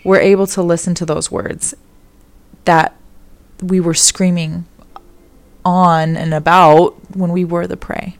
we're 0.04 0.20
able 0.20 0.46
to 0.48 0.62
listen 0.62 0.94
to 0.94 1.06
those 1.06 1.30
words 1.30 1.74
that 2.64 2.94
we 3.62 3.80
were 3.80 3.94
screaming 3.94 4.66
on 5.64 6.16
and 6.16 6.34
about 6.34 7.16
when 7.16 7.32
we 7.32 7.44
were 7.44 7.66
the 7.66 7.76
prey, 7.76 8.16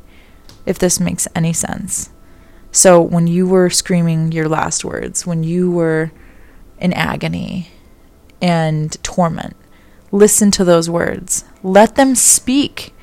if 0.64 0.78
this 0.78 0.98
makes 0.98 1.28
any 1.34 1.52
sense. 1.52 2.10
So, 2.70 3.02
when 3.02 3.26
you 3.26 3.46
were 3.46 3.68
screaming 3.68 4.32
your 4.32 4.48
last 4.48 4.84
words, 4.84 5.26
when 5.26 5.42
you 5.42 5.70
were 5.70 6.10
in 6.78 6.94
agony 6.94 7.68
and 8.40 8.90
torment, 9.02 9.56
listen 10.10 10.50
to 10.52 10.64
those 10.64 10.88
words. 10.88 11.44
Let 11.62 11.96
them 11.96 12.14
speak. 12.14 12.94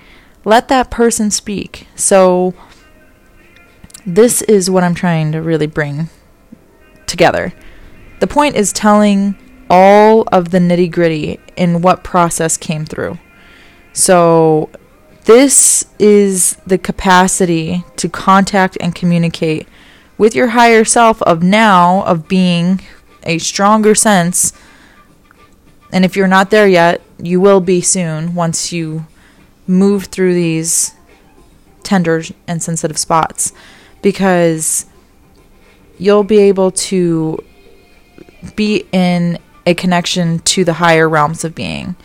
Let 0.43 0.69
that 0.69 0.89
person 0.89 1.29
speak. 1.29 1.88
So, 1.95 2.55
this 4.05 4.41
is 4.43 4.69
what 4.69 4.83
I'm 4.83 4.95
trying 4.95 5.31
to 5.33 5.41
really 5.41 5.67
bring 5.67 6.09
together. 7.05 7.53
The 8.19 8.27
point 8.27 8.55
is 8.55 8.73
telling 8.73 9.35
all 9.69 10.23
of 10.31 10.49
the 10.49 10.59
nitty 10.59 10.91
gritty 10.91 11.39
in 11.55 11.81
what 11.81 12.03
process 12.03 12.57
came 12.57 12.85
through. 12.85 13.17
So, 13.93 14.69
this 15.25 15.85
is 15.99 16.55
the 16.65 16.77
capacity 16.77 17.83
to 17.97 18.09
contact 18.09 18.77
and 18.79 18.95
communicate 18.95 19.67
with 20.17 20.33
your 20.33 20.47
higher 20.47 20.83
self 20.83 21.21
of 21.23 21.43
now, 21.43 22.03
of 22.05 22.27
being 22.27 22.81
a 23.23 23.37
stronger 23.37 23.93
sense. 23.93 24.53
And 25.91 26.03
if 26.03 26.15
you're 26.15 26.27
not 26.27 26.49
there 26.49 26.67
yet, 26.67 27.01
you 27.21 27.39
will 27.39 27.61
be 27.61 27.81
soon 27.81 28.33
once 28.33 28.71
you 28.71 29.05
move 29.67 30.05
through 30.05 30.33
these 30.33 30.95
tender 31.83 32.23
and 32.47 32.61
sensitive 32.61 32.97
spots 32.97 33.53
because 34.01 34.85
you'll 35.97 36.23
be 36.23 36.39
able 36.39 36.71
to 36.71 37.37
be 38.55 38.85
in 38.91 39.37
a 39.65 39.73
connection 39.73 40.39
to 40.39 40.63
the 40.63 40.73
higher 40.73 41.07
realms 41.07 41.43
of 41.43 41.53
being 41.53 41.95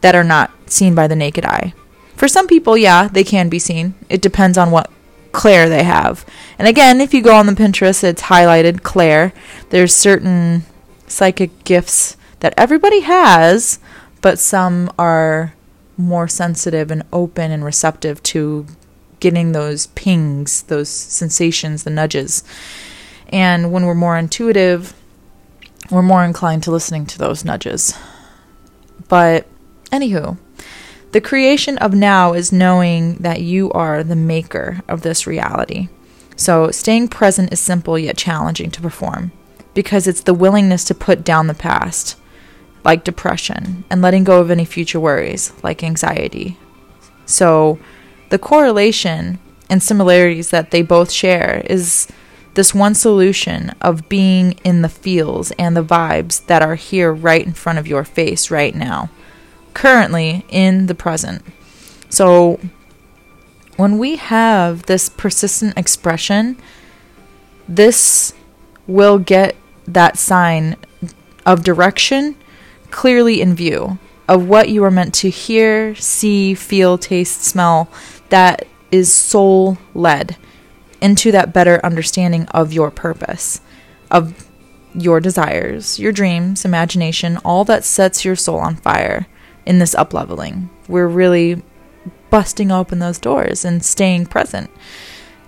that 0.00 0.14
are 0.14 0.24
not 0.24 0.50
seen 0.66 0.94
by 0.94 1.06
the 1.06 1.16
naked 1.16 1.44
eye. 1.44 1.72
For 2.16 2.28
some 2.28 2.46
people, 2.46 2.76
yeah, 2.76 3.08
they 3.08 3.24
can 3.24 3.48
be 3.48 3.58
seen. 3.58 3.94
It 4.08 4.20
depends 4.20 4.58
on 4.58 4.70
what 4.70 4.90
clair 5.32 5.68
they 5.68 5.84
have. 5.84 6.26
And 6.58 6.68
again, 6.68 7.00
if 7.00 7.14
you 7.14 7.22
go 7.22 7.34
on 7.34 7.46
the 7.46 7.52
Pinterest, 7.52 8.04
it's 8.04 8.22
highlighted 8.22 8.82
clair. 8.82 9.32
There's 9.70 9.94
certain 9.94 10.64
psychic 11.06 11.64
gifts 11.64 12.16
that 12.40 12.54
everybody 12.56 13.00
has, 13.00 13.78
but 14.20 14.38
some 14.38 14.92
are 14.98 15.54
more 15.96 16.28
sensitive 16.28 16.90
and 16.90 17.02
open 17.12 17.50
and 17.50 17.64
receptive 17.64 18.22
to 18.24 18.66
getting 19.22 19.52
those 19.52 19.86
pings, 19.88 20.62
those 20.64 20.88
sensations, 20.88 21.84
the 21.84 21.90
nudges. 21.90 22.42
And 23.28 23.72
when 23.72 23.86
we're 23.86 23.94
more 23.94 24.18
intuitive, 24.18 24.94
we're 25.90 26.02
more 26.02 26.24
inclined 26.24 26.64
to 26.64 26.72
listening 26.72 27.06
to 27.06 27.18
those 27.18 27.44
nudges. 27.44 27.96
But, 29.08 29.46
anywho, 29.92 30.38
the 31.12 31.20
creation 31.20 31.78
of 31.78 31.94
now 31.94 32.32
is 32.32 32.50
knowing 32.50 33.14
that 33.18 33.40
you 33.40 33.70
are 33.72 34.02
the 34.02 34.16
maker 34.16 34.82
of 34.88 35.02
this 35.02 35.24
reality. 35.24 35.88
So, 36.34 36.72
staying 36.72 37.08
present 37.08 37.52
is 37.52 37.60
simple 37.60 37.96
yet 37.96 38.16
challenging 38.16 38.72
to 38.72 38.80
perform 38.80 39.30
because 39.72 40.08
it's 40.08 40.22
the 40.22 40.34
willingness 40.34 40.84
to 40.86 40.94
put 40.94 41.22
down 41.22 41.46
the 41.46 41.54
past, 41.54 42.18
like 42.84 43.04
depression, 43.04 43.84
and 43.88 44.02
letting 44.02 44.24
go 44.24 44.40
of 44.40 44.50
any 44.50 44.64
future 44.64 44.98
worries, 44.98 45.52
like 45.62 45.84
anxiety. 45.84 46.58
So, 47.24 47.78
the 48.32 48.38
correlation 48.38 49.38
and 49.68 49.82
similarities 49.82 50.48
that 50.48 50.70
they 50.70 50.80
both 50.80 51.10
share 51.12 51.62
is 51.66 52.08
this 52.54 52.74
one 52.74 52.94
solution 52.94 53.68
of 53.82 54.08
being 54.08 54.52
in 54.64 54.80
the 54.80 54.88
feels 54.88 55.50
and 55.58 55.76
the 55.76 55.84
vibes 55.84 56.46
that 56.46 56.62
are 56.62 56.76
here 56.76 57.12
right 57.12 57.44
in 57.44 57.52
front 57.52 57.78
of 57.78 57.86
your 57.86 58.04
face 58.04 58.50
right 58.50 58.74
now 58.74 59.10
currently 59.74 60.46
in 60.48 60.86
the 60.86 60.94
present. 60.94 61.42
So 62.08 62.58
when 63.76 63.98
we 63.98 64.16
have 64.16 64.86
this 64.86 65.10
persistent 65.10 65.76
expression, 65.76 66.56
this 67.68 68.32
will 68.86 69.18
get 69.18 69.56
that 69.86 70.16
sign 70.16 70.76
of 71.44 71.64
direction 71.64 72.36
clearly 72.90 73.42
in 73.42 73.54
view 73.54 73.98
of 74.28 74.48
what 74.48 74.70
you 74.70 74.82
are 74.84 74.90
meant 74.90 75.12
to 75.12 75.28
hear, 75.28 75.94
see, 75.96 76.54
feel, 76.54 76.96
taste, 76.96 77.42
smell 77.42 77.88
that 78.32 78.66
is 78.90 79.12
soul 79.12 79.76
led 79.92 80.36
into 81.02 81.30
that 81.32 81.52
better 81.52 81.84
understanding 81.84 82.46
of 82.48 82.72
your 82.72 82.90
purpose, 82.90 83.60
of 84.10 84.48
your 84.94 85.20
desires, 85.20 85.98
your 85.98 86.12
dreams, 86.12 86.64
imagination, 86.64 87.36
all 87.44 87.64
that 87.64 87.84
sets 87.84 88.24
your 88.24 88.34
soul 88.34 88.58
on 88.58 88.74
fire 88.76 89.26
in 89.66 89.80
this 89.80 89.94
up 89.94 90.14
leveling. 90.14 90.70
We're 90.88 91.08
really 91.08 91.62
busting 92.30 92.72
open 92.72 93.00
those 93.00 93.18
doors 93.18 93.66
and 93.66 93.84
staying 93.84 94.26
present 94.26 94.70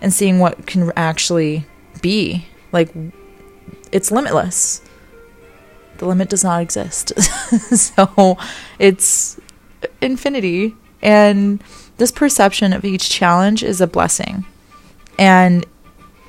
and 0.03 0.13
seeing 0.13 0.39
what 0.39 0.67
can 0.67 0.93
actually 0.95 1.65
be. 2.03 2.47
Like, 2.71 2.91
it's 3.93 4.11
limitless. 4.11 4.83
The 5.97 6.07
limit 6.07 6.29
does 6.29 6.45
not 6.45 6.61
exist. 6.61 7.19
so 7.75 8.37
it's 8.79 9.41
infinity. 10.03 10.77
And 11.01 11.63
this 11.97 12.13
perception 12.13 12.73
of 12.73 12.85
each 12.85 13.11
challenge 13.11 13.63
is 13.63 13.81
a 13.81 13.87
blessing. 13.87 14.45
And 15.19 15.65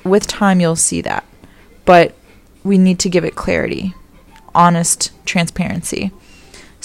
with 0.04 0.26
time, 0.26 0.60
you'll 0.60 0.76
see 0.76 1.00
that. 1.02 1.24
But 1.84 2.14
we 2.62 2.78
need 2.78 2.98
to 3.00 3.10
give 3.10 3.24
it 3.24 3.34
clarity, 3.34 3.94
honest 4.54 5.12
transparency 5.24 6.12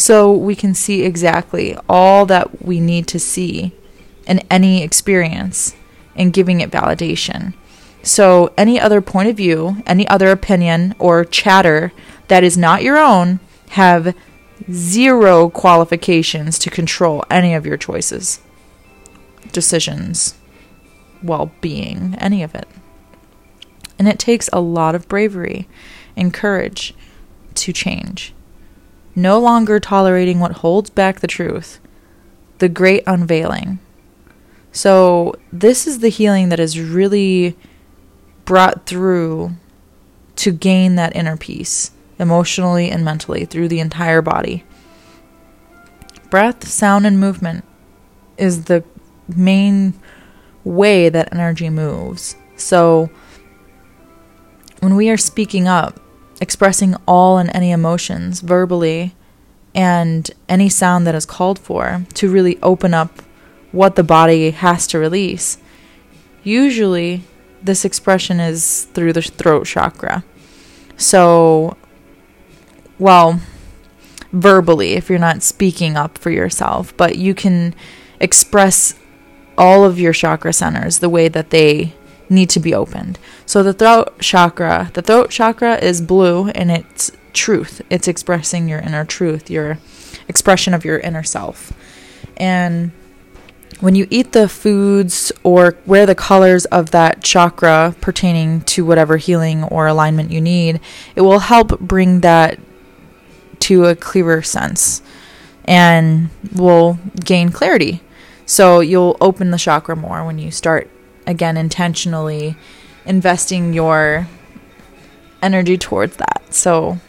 so 0.02 0.32
we 0.32 0.56
can 0.56 0.74
see 0.74 1.04
exactly 1.04 1.78
all 1.88 2.26
that 2.26 2.64
we 2.64 2.80
need 2.80 3.08
to 3.08 3.20
see 3.20 3.72
in 4.26 4.40
any 4.50 4.84
experience 4.84 5.76
and 6.16 6.34
giving 6.34 6.60
it 6.60 6.72
validation. 6.72 7.54
So, 8.04 8.52
any 8.58 8.80
other 8.80 9.00
point 9.00 9.30
of 9.30 9.38
view, 9.38 9.84
any 9.86 10.08
other 10.08 10.32
opinion 10.32 10.96
or 10.98 11.24
chatter 11.24 11.92
that 12.30 12.44
is 12.44 12.58
not 12.58 12.82
your 12.82 12.98
own 12.98 13.40
have 13.70 14.16
zero 14.72 15.50
qualifications 15.50 16.58
to 16.60 16.72
control 16.72 17.24
any 17.30 17.54
of 17.54 17.66
your 17.66 17.78
choices, 17.78 18.40
decisions, 19.52 20.36
well 21.22 21.52
being, 21.62 22.16
any 22.20 22.44
of 22.44 22.56
it. 22.56 22.68
And 24.00 24.08
it 24.08 24.20
takes 24.20 24.50
a 24.52 24.60
lot 24.60 24.96
of 24.96 25.08
bravery 25.08 25.68
and 26.16 26.34
courage 26.34 26.94
to 27.56 27.74
change 27.74 28.34
no 29.16 29.40
longer 29.40 29.80
tolerating 29.80 30.40
what 30.40 30.54
holds 30.54 30.90
back 30.90 31.20
the 31.20 31.28
truth, 31.28 31.80
the 32.60 32.70
great 32.70 33.04
unveiling. 33.06 33.80
So, 34.72 35.36
this 35.52 35.86
is 35.86 36.00
the 36.00 36.10
healing 36.10 36.50
that 36.50 36.60
is 36.60 36.80
really 36.80 37.58
brought 38.46 38.86
through 38.86 39.52
to 40.38 40.52
gain 40.52 40.96
that 40.96 41.16
inner 41.16 41.36
peace, 41.36 41.92
emotionally 42.18 42.90
and 42.90 43.04
mentally, 43.04 43.46
through 43.46 43.68
the 43.68 43.82
entire 43.82 44.22
body. 44.22 44.64
Breath, 46.30 46.68
sound, 46.68 47.06
and 47.06 47.20
movement 47.20 47.66
is 48.38 48.66
the 48.66 48.84
main 49.38 49.94
way 50.64 51.10
that 51.10 51.34
energy 51.34 51.70
moves. 51.70 52.36
So, 52.56 53.10
when 54.80 54.96
we 54.96 55.10
are 55.10 55.18
speaking 55.18 55.68
up, 55.68 56.00
expressing 56.40 56.96
all 57.08 57.38
and 57.38 57.50
any 57.56 57.72
emotions 57.72 58.42
verbally 58.42 59.16
and 59.74 60.30
any 60.50 60.70
sound 60.70 61.06
that 61.08 61.16
is 61.16 61.26
called 61.26 61.60
for 61.60 62.06
to 62.16 62.30
really 62.30 62.60
open 62.62 62.94
up 62.94 63.22
what 63.72 63.96
the 63.96 64.04
body 64.04 64.52
has 64.52 64.88
to 64.88 65.00
release. 65.00 65.58
Usually, 66.44 67.24
this 67.62 67.86
expression 67.86 68.40
is 68.40 68.86
through 68.94 69.14
the 69.14 69.22
throat 69.22 69.66
chakra. 69.66 70.24
So, 70.98 71.78
well, 73.00 73.40
verbally, 74.32 74.94
if 74.94 75.10
you're 75.10 75.20
not 75.20 75.44
speaking 75.44 75.96
up 75.96 76.18
for 76.18 76.32
yourself, 76.32 76.96
but 76.98 77.18
you 77.18 77.34
can 77.34 77.76
express 78.20 78.96
all 79.58 79.84
of 79.84 80.00
your 80.00 80.14
chakra 80.14 80.54
centers 80.54 81.00
the 81.00 81.10
way 81.10 81.28
that 81.28 81.50
they 81.50 81.94
need 82.30 82.50
to 82.50 82.60
be 82.60 82.74
opened. 82.74 83.20
So 83.46 83.62
the 83.62 83.74
throat 83.74 84.20
chakra, 84.20 84.92
the 84.94 85.02
throat 85.02 85.30
chakra 85.30 85.76
is 85.76 86.02
blue 86.02 86.50
and 86.50 86.72
it's 86.72 87.12
truth. 87.34 87.82
It's 87.90 88.08
expressing 88.08 88.68
your 88.68 88.80
inner 88.80 89.06
truth, 89.06 89.50
your 89.50 89.78
expression 90.28 90.74
of 90.74 90.86
your 90.86 91.00
inner 91.00 91.24
self. 91.24 91.74
And 92.38 92.92
when 93.82 93.96
you 93.96 94.08
eat 94.10 94.32
the 94.32 94.48
foods 94.48 95.32
or 95.44 95.76
wear 95.86 96.06
the 96.06 96.16
colors 96.16 96.66
of 96.66 96.92
that 96.92 97.24
chakra 97.24 97.96
pertaining 98.00 98.62
to 98.62 98.86
whatever 98.86 99.18
healing 99.18 99.64
or 99.66 99.88
alignment 99.88 100.32
you 100.32 100.40
need, 100.40 100.80
it 101.16 101.22
will 101.22 101.40
help 101.40 101.80
bring 101.80 102.22
that 102.22 102.60
to 103.60 103.86
a 103.86 103.96
clearer 103.96 104.42
sense 104.42 105.02
and 105.66 106.30
will 106.54 107.00
gain 107.24 107.50
clarity. 107.50 108.02
So 108.52 108.82
you'll 108.82 109.16
open 109.22 109.52
the 109.52 109.58
chakra 109.58 109.96
more 109.96 110.26
when 110.26 110.38
you 110.38 110.52
start 110.52 110.90
again 111.26 111.56
intentionally 111.56 112.58
investing 113.06 113.72
your 113.72 114.28
energy 115.42 115.78
towards 115.78 116.18
that. 116.18 116.44
So 116.50 117.00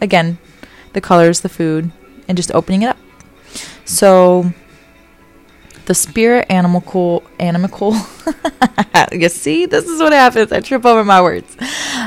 again, 0.00 0.38
the 0.94 1.02
colors, 1.02 1.42
the 1.42 1.50
food, 1.50 1.92
and 2.26 2.34
just 2.34 2.50
opening 2.52 2.80
it 2.80 2.86
up. 2.86 2.96
So 3.84 4.54
the 5.84 5.94
spirit 5.94 6.46
animal 6.48 6.80
cool 6.80 7.24
animal 7.38 7.94
you 9.12 9.28
see 9.28 9.66
this 9.66 9.86
is 9.86 10.00
what 10.00 10.12
happens 10.12 10.52
i 10.52 10.60
trip 10.60 10.86
over 10.86 11.04
my 11.04 11.20
words 11.20 11.56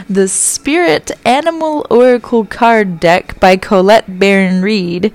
the 0.08 0.26
spirit 0.26 1.12
animal 1.26 1.86
oracle 1.90 2.46
card 2.46 3.02
deck 3.02 3.38
by 3.42 3.58
colette 3.58 4.20
baron 4.20 4.62
reid 4.62 5.12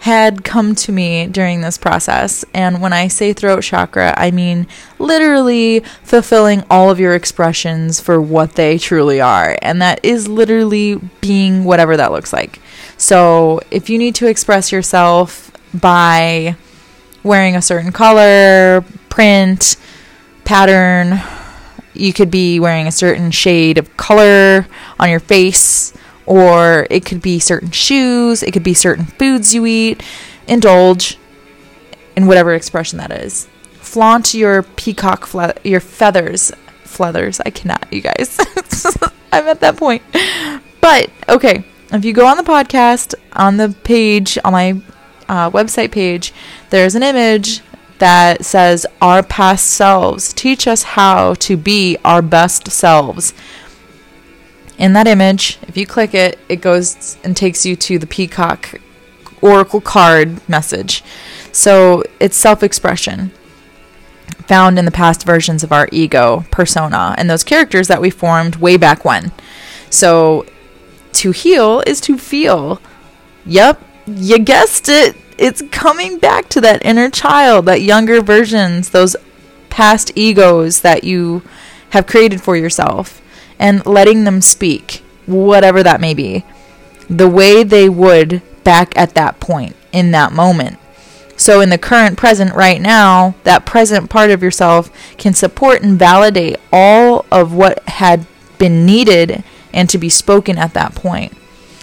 had 0.00 0.44
come 0.44 0.74
to 0.74 0.90
me 0.92 1.26
during 1.26 1.60
this 1.60 1.76
process. 1.76 2.42
And 2.54 2.80
when 2.80 2.94
I 2.94 3.08
say 3.08 3.34
throat 3.34 3.62
chakra, 3.62 4.14
I 4.16 4.30
mean 4.30 4.66
literally 4.98 5.80
fulfilling 6.02 6.64
all 6.70 6.90
of 6.90 6.98
your 6.98 7.14
expressions 7.14 8.00
for 8.00 8.20
what 8.20 8.54
they 8.54 8.78
truly 8.78 9.20
are. 9.20 9.58
And 9.60 9.82
that 9.82 10.02
is 10.02 10.26
literally 10.26 10.98
being 11.20 11.64
whatever 11.64 11.98
that 11.98 12.12
looks 12.12 12.32
like. 12.32 12.60
So 12.96 13.60
if 13.70 13.90
you 13.90 13.98
need 13.98 14.14
to 14.16 14.26
express 14.26 14.72
yourself 14.72 15.52
by 15.74 16.56
wearing 17.22 17.54
a 17.54 17.62
certain 17.62 17.92
color, 17.92 18.82
print, 19.10 19.76
pattern, 20.44 21.20
you 21.92 22.14
could 22.14 22.30
be 22.30 22.58
wearing 22.58 22.86
a 22.86 22.92
certain 22.92 23.30
shade 23.30 23.76
of 23.76 23.94
color 23.98 24.66
on 24.98 25.10
your 25.10 25.20
face 25.20 25.92
or 26.26 26.86
it 26.90 27.04
could 27.04 27.22
be 27.22 27.38
certain 27.38 27.70
shoes, 27.70 28.42
it 28.42 28.52
could 28.52 28.62
be 28.62 28.74
certain 28.74 29.06
foods 29.06 29.54
you 29.54 29.66
eat. 29.66 30.02
Indulge 30.46 31.18
in 32.16 32.26
whatever 32.26 32.54
expression 32.54 32.98
that 32.98 33.10
is. 33.10 33.48
Flaunt 33.74 34.34
your 34.34 34.62
peacock, 34.62 35.26
fle- 35.26 35.58
your 35.64 35.80
feathers, 35.80 36.52
feathers. 36.84 37.40
I 37.44 37.50
cannot, 37.50 37.92
you 37.92 38.00
guys. 38.00 38.36
I'm 39.32 39.46
at 39.46 39.60
that 39.60 39.76
point. 39.76 40.02
But 40.80 41.10
okay, 41.28 41.64
if 41.92 42.04
you 42.04 42.12
go 42.12 42.26
on 42.26 42.36
the 42.36 42.42
podcast 42.42 43.14
on 43.32 43.56
the 43.56 43.74
page 43.84 44.38
on 44.44 44.52
my 44.52 44.80
uh, 45.28 45.50
website 45.50 45.92
page, 45.92 46.32
there's 46.70 46.94
an 46.94 47.02
image 47.02 47.62
that 47.98 48.44
says 48.44 48.86
our 49.00 49.22
past 49.22 49.66
selves 49.66 50.32
teach 50.32 50.66
us 50.66 50.82
how 50.82 51.34
to 51.34 51.56
be 51.56 51.96
our 52.04 52.22
best 52.22 52.70
selves. 52.70 53.34
In 54.80 54.94
that 54.94 55.06
image, 55.06 55.58
if 55.68 55.76
you 55.76 55.86
click 55.86 56.14
it, 56.14 56.38
it 56.48 56.62
goes 56.62 57.18
and 57.22 57.36
takes 57.36 57.66
you 57.66 57.76
to 57.76 57.98
the 57.98 58.06
peacock 58.06 58.80
oracle 59.42 59.82
card 59.82 60.40
message. 60.48 61.04
So 61.52 62.02
it's 62.18 62.36
self 62.36 62.62
expression 62.62 63.30
found 64.46 64.78
in 64.78 64.86
the 64.86 64.90
past 64.90 65.24
versions 65.24 65.62
of 65.62 65.70
our 65.70 65.86
ego 65.92 66.44
persona 66.50 67.14
and 67.18 67.30
those 67.30 67.44
characters 67.44 67.88
that 67.88 68.00
we 68.00 68.08
formed 68.08 68.56
way 68.56 68.78
back 68.78 69.04
when. 69.04 69.30
So 69.90 70.46
to 71.12 71.30
heal 71.30 71.84
is 71.86 72.00
to 72.00 72.16
feel. 72.16 72.80
Yep, 73.44 73.82
you 74.06 74.38
guessed 74.38 74.88
it. 74.88 75.14
It's 75.36 75.62
coming 75.70 76.18
back 76.18 76.48
to 76.48 76.60
that 76.62 76.84
inner 76.84 77.10
child, 77.10 77.66
that 77.66 77.82
younger 77.82 78.22
versions, 78.22 78.90
those 78.90 79.14
past 79.68 80.10
egos 80.16 80.80
that 80.80 81.04
you 81.04 81.42
have 81.90 82.06
created 82.06 82.40
for 82.40 82.56
yourself, 82.56 83.19
and 83.60 83.86
letting 83.86 84.24
them 84.24 84.40
speak, 84.40 85.04
whatever 85.26 85.84
that 85.84 86.00
may 86.00 86.14
be, 86.14 86.44
the 87.08 87.28
way 87.28 87.62
they 87.62 87.88
would 87.88 88.42
back 88.64 88.96
at 88.96 89.14
that 89.14 89.38
point 89.38 89.76
in 89.92 90.10
that 90.10 90.32
moment. 90.32 90.78
So, 91.36 91.60
in 91.60 91.70
the 91.70 91.78
current 91.78 92.18
present 92.18 92.54
right 92.54 92.80
now, 92.80 93.34
that 93.44 93.64
present 93.64 94.10
part 94.10 94.30
of 94.30 94.42
yourself 94.42 94.90
can 95.16 95.34
support 95.34 95.82
and 95.82 95.98
validate 95.98 96.56
all 96.72 97.24
of 97.30 97.54
what 97.54 97.86
had 97.88 98.26
been 98.58 98.84
needed 98.84 99.42
and 99.72 99.88
to 99.88 99.98
be 99.98 100.08
spoken 100.08 100.58
at 100.58 100.74
that 100.74 100.94
point. 100.94 101.32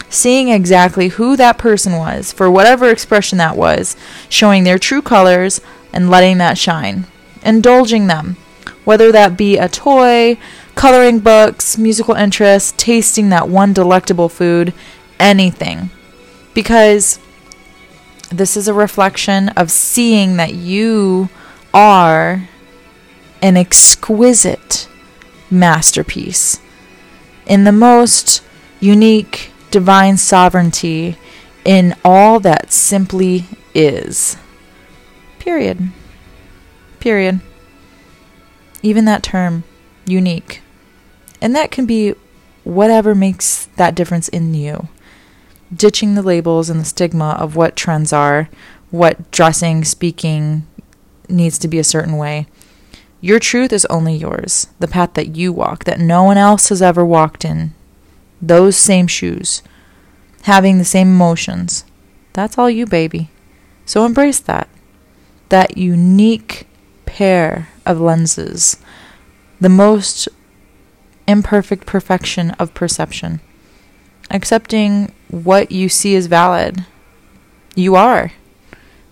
Seeing 0.10 0.50
exactly 0.50 1.10
who 1.10 1.36
that 1.36 1.58
person 1.58 1.94
was, 1.94 2.32
for 2.32 2.50
whatever 2.50 2.90
expression 2.90 3.38
that 3.40 3.58
was, 3.58 3.96
showing 4.30 4.64
their 4.64 4.78
true 4.78 5.02
colors 5.02 5.60
and 5.92 6.10
letting 6.10 6.38
that 6.38 6.58
shine. 6.58 7.06
Indulging 7.44 8.08
them, 8.08 8.38
whether 8.86 9.12
that 9.12 9.38
be 9.38 9.58
a 9.58 9.68
toy, 9.68 10.38
coloring 10.78 11.20
books, 11.20 11.76
musical 11.78 12.14
interests, 12.14 12.74
tasting 12.78 13.30
that 13.30 13.50
one 13.50 13.74
delectable 13.74 14.30
food, 14.30 14.74
anything. 15.20 15.90
Because 16.54 17.20
this 18.30 18.56
is 18.56 18.68
a 18.68 18.74
reflection 18.74 19.50
of 19.50 19.72
seeing 19.72 20.38
that 20.38 20.54
you 20.54 21.30
are 21.74 22.48
an 23.42 23.58
exquisite 23.58 24.88
masterpiece 25.50 26.60
in 27.48 27.64
the 27.64 27.72
most 27.72 28.44
unique 28.80 29.52
divine 29.72 30.16
sovereignty 30.16 31.18
in 31.66 31.96
all 32.06 32.40
that 32.40 32.72
simply 32.72 33.46
is. 33.74 34.38
Period. 35.40 35.90
Period. 37.00 37.40
Even 38.84 39.06
that 39.06 39.24
term, 39.24 39.64
unique. 40.06 40.62
And 41.42 41.56
that 41.56 41.72
can 41.72 41.86
be 41.86 42.16
whatever 42.64 43.16
makes 43.16 43.66
that 43.78 43.96
difference 43.96 44.28
in 44.28 44.54
you 44.54 44.90
ditching 45.76 46.16
the 46.16 46.22
labels 46.22 46.70
and 46.70 46.80
the 46.80 46.86
stigma 46.86 47.36
of 47.40 47.56
what 47.56 47.76
trends 47.76 48.14
are, 48.14 48.50
what 48.90 49.30
dressing, 49.32 49.84
speaking 49.84 50.66
needs 51.30 51.58
to 51.60 51.68
be 51.68 51.80
a 51.80 51.84
certain 51.84 52.18
way. 52.18 52.48
Your 53.20 53.40
truth 53.40 53.74
is 53.74 53.86
only 53.86 54.16
yours, 54.16 54.68
the 54.80 54.88
path 54.88 55.14
that 55.16 55.36
you 55.36 55.52
walk, 55.52 55.84
that 55.86 56.00
no 56.00 56.24
one 56.24 56.38
else 56.38 56.70
has 56.70 56.82
ever 56.82 57.04
walked 57.04 57.44
in. 57.44 57.74
Those 58.42 58.78
same 58.78 59.08
shoes, 59.08 59.64
having 60.44 60.78
the 60.78 60.86
same 60.86 61.10
emotions. 61.10 61.84
That's 62.34 62.58
all 62.58 62.70
you, 62.70 62.86
baby. 62.86 63.30
So 63.86 64.06
embrace 64.06 64.40
that. 64.42 64.70
That 65.50 65.78
unique 65.78 66.68
pair 67.06 67.70
of 67.86 68.00
lenses, 68.00 68.78
the 69.60 69.70
most 69.70 70.28
imperfect 71.28 71.86
perfection 71.86 72.52
of 72.52 72.74
perception 72.74 73.42
accepting 74.30 75.12
what 75.30 75.72
you 75.72 75.90
see 75.90 76.16
as 76.16 76.28
valid. 76.28 76.86
You 77.76 77.96
are. 77.96 78.32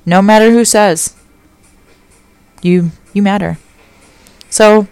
No 0.06 0.22
matter 0.22 0.52
who 0.52 0.66
says. 0.66 1.16
You 2.62 2.92
you 3.14 3.22
matter. 3.22 3.58
So 4.50 4.88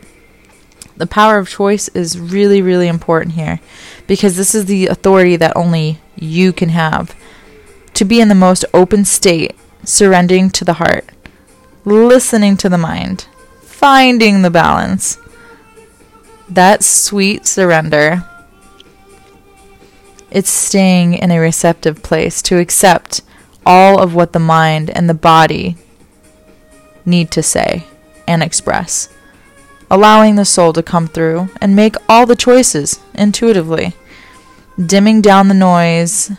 the 0.95 1.07
power 1.07 1.37
of 1.37 1.49
choice 1.49 1.87
is 1.89 2.19
really 2.19 2.61
really 2.61 2.87
important 2.87 3.33
here 3.33 3.59
because 4.05 4.37
this 4.37 4.53
is 4.53 4.65
the 4.65 4.87
authority 4.87 5.35
that 5.35 5.55
only 5.55 5.99
you 6.15 6.53
can 6.53 6.69
have 6.69 7.15
to 7.95 8.05
be 8.05 8.21
in 8.21 8.27
the 8.27 8.35
most 8.35 8.65
open 8.73 9.05
state, 9.05 9.55
surrendering 9.83 10.49
to 10.51 10.65
the 10.65 10.73
heart, 10.73 11.05
listening 11.85 12.57
to 12.57 12.69
the 12.69 12.77
mind, 12.77 13.27
finding 13.61 14.41
the 14.41 14.49
balance. 14.49 15.17
That 16.49 16.83
sweet 16.83 17.47
surrender 17.47 18.23
it's 20.33 20.49
staying 20.49 21.13
in 21.13 21.29
a 21.29 21.39
receptive 21.39 22.01
place 22.01 22.41
to 22.41 22.57
accept 22.57 23.21
all 23.67 24.01
of 24.01 24.15
what 24.15 24.33
the 24.33 24.39
mind 24.39 24.89
and 24.89 25.07
the 25.07 25.13
body 25.13 25.77
need 27.05 27.29
to 27.31 27.43
say 27.43 27.85
and 28.27 28.41
express, 28.41 29.09
allowing 29.91 30.35
the 30.35 30.43
soul 30.43 30.73
to 30.73 30.81
come 30.81 31.07
through 31.07 31.49
and 31.61 31.75
make 31.75 31.95
all 32.09 32.25
the 32.25 32.35
choices 32.35 32.99
intuitively, 33.13 33.93
dimming 34.83 35.21
down 35.21 35.49
the 35.49 35.53
noise, 35.53 36.31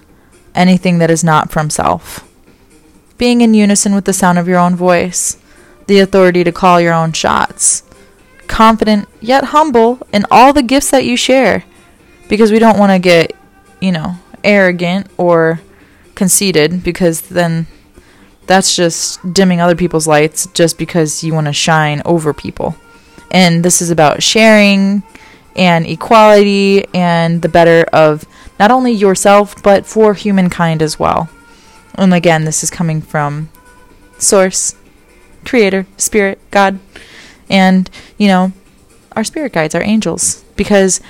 anything 0.57 0.99
that 0.99 1.11
is 1.11 1.23
not 1.23 1.53
from 1.53 1.71
self, 1.71 2.29
being 3.17 3.43
in 3.43 3.55
unison 3.55 3.95
with 3.95 4.07
the 4.07 4.13
sound 4.13 4.41
of 4.41 4.49
your 4.49 4.59
own 4.59 4.75
voice, 4.75 5.39
the 5.87 6.01
authority 6.01 6.43
to 6.43 6.51
call 6.51 6.81
your 6.81 6.93
own 6.93 7.13
shots, 7.13 7.85
confident 8.49 9.09
yet 9.21 9.45
humble 9.45 10.07
in 10.13 10.25
all 10.31 10.53
the 10.53 10.63
gifts 10.63 10.91
that 10.91 11.05
you 11.05 11.17
share, 11.17 11.65
because 12.29 12.53
we 12.53 12.59
don't 12.59 12.79
want 12.79 12.93
to 12.93 12.99
get 12.99 13.35
you 13.85 13.93
know, 13.93 14.15
arrogant 14.43 15.07
or 15.19 15.61
conceited 16.15 16.83
because 16.83 17.21
then 17.23 17.67
that's 18.47 18.75
just 18.75 19.21
dimming 19.35 19.61
other 19.61 19.77
people's 19.77 20.07
lights 20.07 20.47
just 20.55 20.79
because 20.79 21.23
you 21.23 21.35
want 21.35 21.47
to 21.47 21.53
shine 21.53 22.01
over 22.07 22.33
people. 22.33 22.77
And 23.31 23.63
this 23.63 23.83
is 23.83 23.91
about 23.91 24.23
sharing 24.23 25.03
and 25.55 25.87
equality 25.87 26.87
and 26.95 27.43
the 27.43 27.49
better 27.49 27.85
of 27.93 28.25
not 28.59 28.71
only 28.71 28.93
yourself 28.93 29.63
but 29.63 29.85
for 29.85 30.15
humankind 30.15 30.81
as 30.81 30.99
well. 30.99 31.29
And 31.97 32.15
again, 32.15 32.47
this 32.47 32.63
is 32.63 32.71
coming 32.71 33.03
from 33.03 33.51
source, 34.17 34.77
creator, 35.45 35.87
spirit, 35.99 36.39
God, 36.51 36.79
and 37.49 37.91
you 38.19 38.29
know, 38.29 38.53
our 39.13 39.25
spirit 39.25 39.53
guides, 39.53 39.75
our 39.75 39.83
angels 39.83 40.45
because 40.57 41.01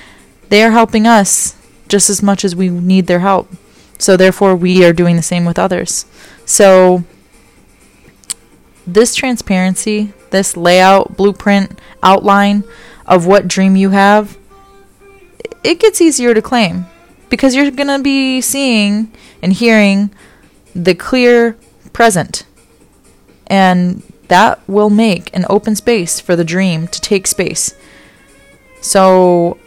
they 0.49 0.63
are 0.63 0.71
helping 0.71 1.07
us 1.07 1.55
just 1.87 2.09
as 2.09 2.21
much 2.21 2.43
as 2.43 2.55
we 2.55 2.69
need 2.69 3.07
their 3.07 3.19
help. 3.19 3.49
So 3.97 4.17
therefore 4.17 4.55
we 4.55 4.83
are 4.85 4.93
doing 4.93 5.15
the 5.15 5.21
same 5.21 5.45
with 5.45 5.59
others. 5.59 6.05
So 6.45 7.03
this 8.85 9.15
transparency, 9.15 10.13
this 10.31 10.55
layout, 10.55 11.17
blueprint, 11.17 11.79
outline 12.03 12.63
of 13.05 13.25
what 13.25 13.47
dream 13.47 13.75
you 13.75 13.91
have, 13.91 14.37
it 15.63 15.79
gets 15.79 16.01
easier 16.01 16.33
to 16.33 16.41
claim 16.41 16.85
because 17.29 17.55
you're 17.55 17.71
going 17.71 17.87
to 17.87 18.01
be 18.01 18.41
seeing 18.41 19.11
and 19.41 19.53
hearing 19.53 20.11
the 20.75 20.93
clear 20.93 21.57
present. 21.93 22.45
And 23.47 24.03
that 24.27 24.59
will 24.67 24.89
make 24.89 25.35
an 25.35 25.45
open 25.49 25.75
space 25.75 26.19
for 26.19 26.35
the 26.35 26.43
dream 26.43 26.87
to 26.87 27.01
take 27.01 27.27
space. 27.27 27.75
So 28.81 29.57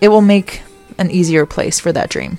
it 0.00 0.08
will 0.08 0.20
make 0.20 0.62
an 0.98 1.10
easier 1.10 1.46
place 1.46 1.80
for 1.80 1.92
that 1.92 2.10
dream. 2.10 2.38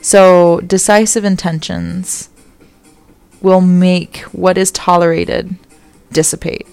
So, 0.00 0.60
decisive 0.60 1.24
intentions 1.24 2.28
will 3.40 3.62
make 3.62 4.18
what 4.32 4.58
is 4.58 4.70
tolerated 4.70 5.56
dissipate. 6.12 6.66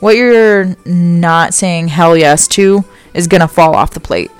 What 0.00 0.16
you're 0.16 0.76
not 0.84 1.54
saying 1.54 1.88
hell 1.88 2.16
yes 2.16 2.46
to 2.48 2.84
is 3.14 3.26
going 3.26 3.40
to 3.40 3.48
fall 3.48 3.74
off 3.74 3.90
the 3.90 4.00
plate. 4.00 4.30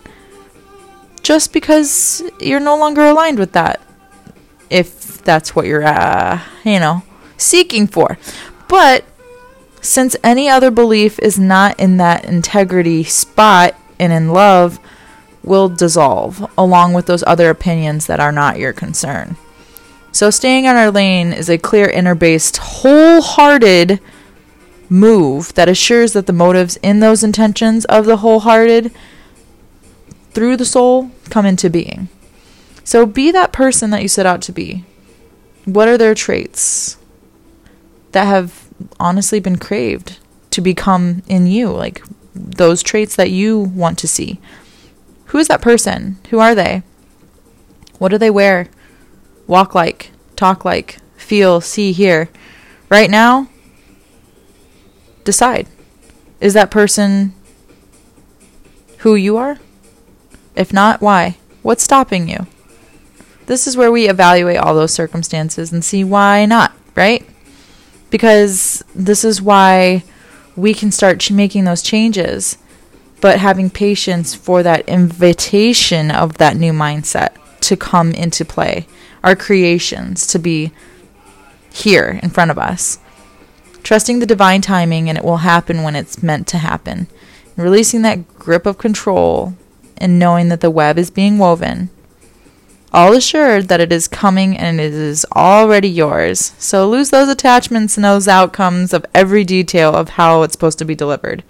Just 1.23 1.53
because 1.53 2.23
you're 2.39 2.61
no 2.61 2.77
longer 2.77 3.03
aligned 3.03 3.39
with 3.39 3.53
that. 3.53 3.81
If 4.71 5.25
that's 5.25 5.57
what 5.57 5.67
you're, 5.67 5.85
uh, 5.85 6.41
you 6.65 6.79
know, 6.79 7.03
seeking 7.37 7.87
for. 7.87 8.19
But 8.69 9.05
since 9.81 10.17
any 10.25 10.49
other 10.49 10.71
belief 10.71 11.19
is 11.21 11.39
not 11.39 11.79
in 11.79 11.97
that 11.99 12.25
integrity 12.25 13.05
spot 13.05 13.75
and 13.99 14.13
in 14.13 14.31
love, 14.31 14.81
will 15.43 15.69
dissolve, 15.69 16.51
along 16.59 16.93
with 16.93 17.07
those 17.07 17.23
other 17.25 17.51
opinions 17.51 18.07
that 18.07 18.19
are 18.19 18.33
not 18.33 18.59
your 18.59 18.73
concern. 18.73 19.37
So, 20.11 20.31
staying 20.31 20.67
on 20.67 20.75
our 20.77 20.91
lane 20.91 21.33
is 21.33 21.49
a 21.49 21.57
clear, 21.57 21.87
inner 21.87 22.17
based, 22.17 22.57
wholehearted 22.57 24.01
move 24.89 25.55
that 25.55 25.69
assures 25.69 26.13
that 26.13 26.27
the 26.27 26.33
motives 26.33 26.77
in 26.83 27.01
those 27.01 27.23
intentions 27.23 27.85
of 27.87 28.07
the 28.07 28.19
wholehearted 28.19 28.93
through 30.31 30.57
the 30.57 30.65
soul 30.65 31.11
come 31.31 31.47
into 31.47 31.71
being. 31.71 32.09
So 32.85 33.05
be 33.05 33.31
that 33.33 33.53
person 33.53 33.91
that 33.91 34.03
you 34.03 34.09
set 34.09 34.27
out 34.27 34.43
to 34.43 34.53
be. 34.53 34.85
What 35.65 35.89
are 35.89 35.99
their 35.99 36.15
traits 36.15 36.99
that 38.17 38.27
have 38.27 38.71
honestly 38.99 39.41
been 39.41 39.59
craved 39.59 40.19
to 40.51 40.63
become 40.63 41.23
in 41.29 41.47
you? 41.47 41.69
Like 41.69 42.03
those 42.35 42.83
traits 42.83 43.15
that 43.17 43.31
you 43.31 43.59
want 43.59 43.99
to 43.99 44.09
see. 44.09 44.41
Who 45.27 45.39
is 45.39 45.49
that 45.49 45.61
person? 45.61 46.17
Who 46.31 46.39
are 46.39 46.55
they? 46.55 46.83
What 47.99 48.09
do 48.09 48.17
they 48.17 48.31
wear? 48.31 48.69
Walk 49.47 49.75
like, 49.75 50.13
talk 50.35 50.65
like, 50.65 50.97
feel, 51.19 51.61
see, 51.61 51.93
hear. 51.93 52.31
Right 52.89 53.11
now, 53.11 53.49
decide. 55.25 55.67
Is 56.41 56.55
that 56.55 56.71
person 56.71 57.35
who 58.99 59.15
you 59.15 59.37
are? 59.37 59.59
If 60.55 60.73
not, 60.73 61.03
why? 61.03 61.37
What's 61.61 61.85
stopping 61.85 62.31
you? 62.31 62.47
This 63.45 63.67
is 63.67 63.77
where 63.77 63.93
we 63.93 64.09
evaluate 64.09 64.57
all 64.57 64.75
those 64.75 64.95
circumstances 64.95 65.71
and 65.71 65.85
see 65.85 66.03
why 66.03 66.47
not, 66.47 66.73
right? 66.95 67.29
Because 68.11 68.85
this 68.95 69.25
is 69.25 69.43
why 69.43 70.05
we 70.55 70.73
can 70.75 70.91
start 70.91 71.31
making 71.31 71.65
those 71.65 71.83
changes, 71.83 72.57
but 73.21 73.39
having 73.39 73.71
patience 73.71 74.35
for 74.35 74.63
that 74.63 74.89
invitation 74.89 76.11
of 76.11 76.39
that 76.39 76.57
new 76.57 76.73
mindset 76.73 77.37
to 77.61 77.77
come 77.77 78.13
into 78.13 78.45
play, 78.45 78.87
our 79.23 79.37
creations 79.37 80.27
to 80.29 80.39
be 80.39 80.73
here 81.73 82.19
in 82.23 82.31
front 82.31 82.51
of 82.51 82.59
us. 82.59 82.99
Trusting 83.83 84.19
the 84.19 84.27
divine 84.27 84.63
timing 84.63 85.09
and 85.09 85.19
it 85.19 85.25
will 85.25 85.39
happen 85.39 85.83
when 85.83 85.95
it's 85.95 86.23
meant 86.23 86.47
to 86.49 86.59
happen. 86.59 87.07
Releasing 87.57 88.03
that 88.03 88.29
grip 88.39 88.67
of 88.67 88.79
control 88.79 89.55
and 89.99 90.19
knowing 90.19 90.49
that 90.49 90.61
the 90.61 90.71
web 90.71 90.99
is 90.99 91.11
being 91.11 91.39
woven. 91.39 91.91
All 92.97 93.13
assured 93.13 93.69
that 93.69 93.83
it 93.83 93.93
is 93.93 94.09
coming 94.09 94.57
and 94.57 94.81
it 94.81 94.95
is 94.95 95.27
already 95.37 95.89
yours. 95.89 96.55
So 96.57 96.89
lose 96.89 97.11
those 97.11 97.29
attachments 97.29 97.99
and 97.99 98.05
those 98.05 98.27
outcomes 98.27 98.95
of 98.95 99.05
every 99.13 99.45
detail 99.45 99.95
of 99.95 100.09
how 100.09 100.41
it's 100.41 100.55
supposed 100.55 100.79
to 100.79 100.87
be 100.87 100.95
delivered. 100.95 101.45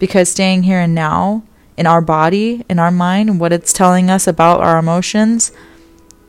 Because 0.00 0.28
staying 0.28 0.64
here 0.64 0.80
and 0.80 0.96
now, 0.96 1.44
in 1.76 1.86
our 1.86 2.00
body, 2.00 2.64
in 2.68 2.80
our 2.80 2.90
mind, 2.90 3.38
what 3.38 3.52
it's 3.52 3.72
telling 3.72 4.10
us 4.10 4.26
about 4.26 4.60
our 4.60 4.76
emotions, 4.76 5.52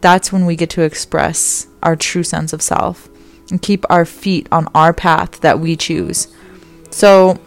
that's 0.01 0.31
when 0.31 0.45
we 0.45 0.55
get 0.55 0.69
to 0.69 0.83
express 0.83 1.65
our 1.81 1.95
true 1.95 2.21
sense 2.21 2.53
of 2.53 2.61
self 2.61 3.09
and 3.49 3.63
keep 3.63 3.83
our 3.89 4.05
feet 4.05 4.47
on 4.51 4.67
our 4.75 4.93
path 4.93 5.41
that 5.41 5.59
we 5.59 5.75
choose. 5.75 6.27
So 6.91 7.39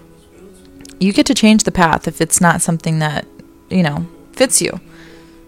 you 0.98 1.12
get 1.12 1.26
to 1.26 1.34
change 1.34 1.62
the 1.62 1.70
path 1.70 2.08
if 2.08 2.20
it's 2.20 2.40
not 2.40 2.62
something 2.62 2.98
that, 2.98 3.28
you 3.70 3.84
know, 3.84 4.08
fits 4.32 4.60
you. 4.60 4.80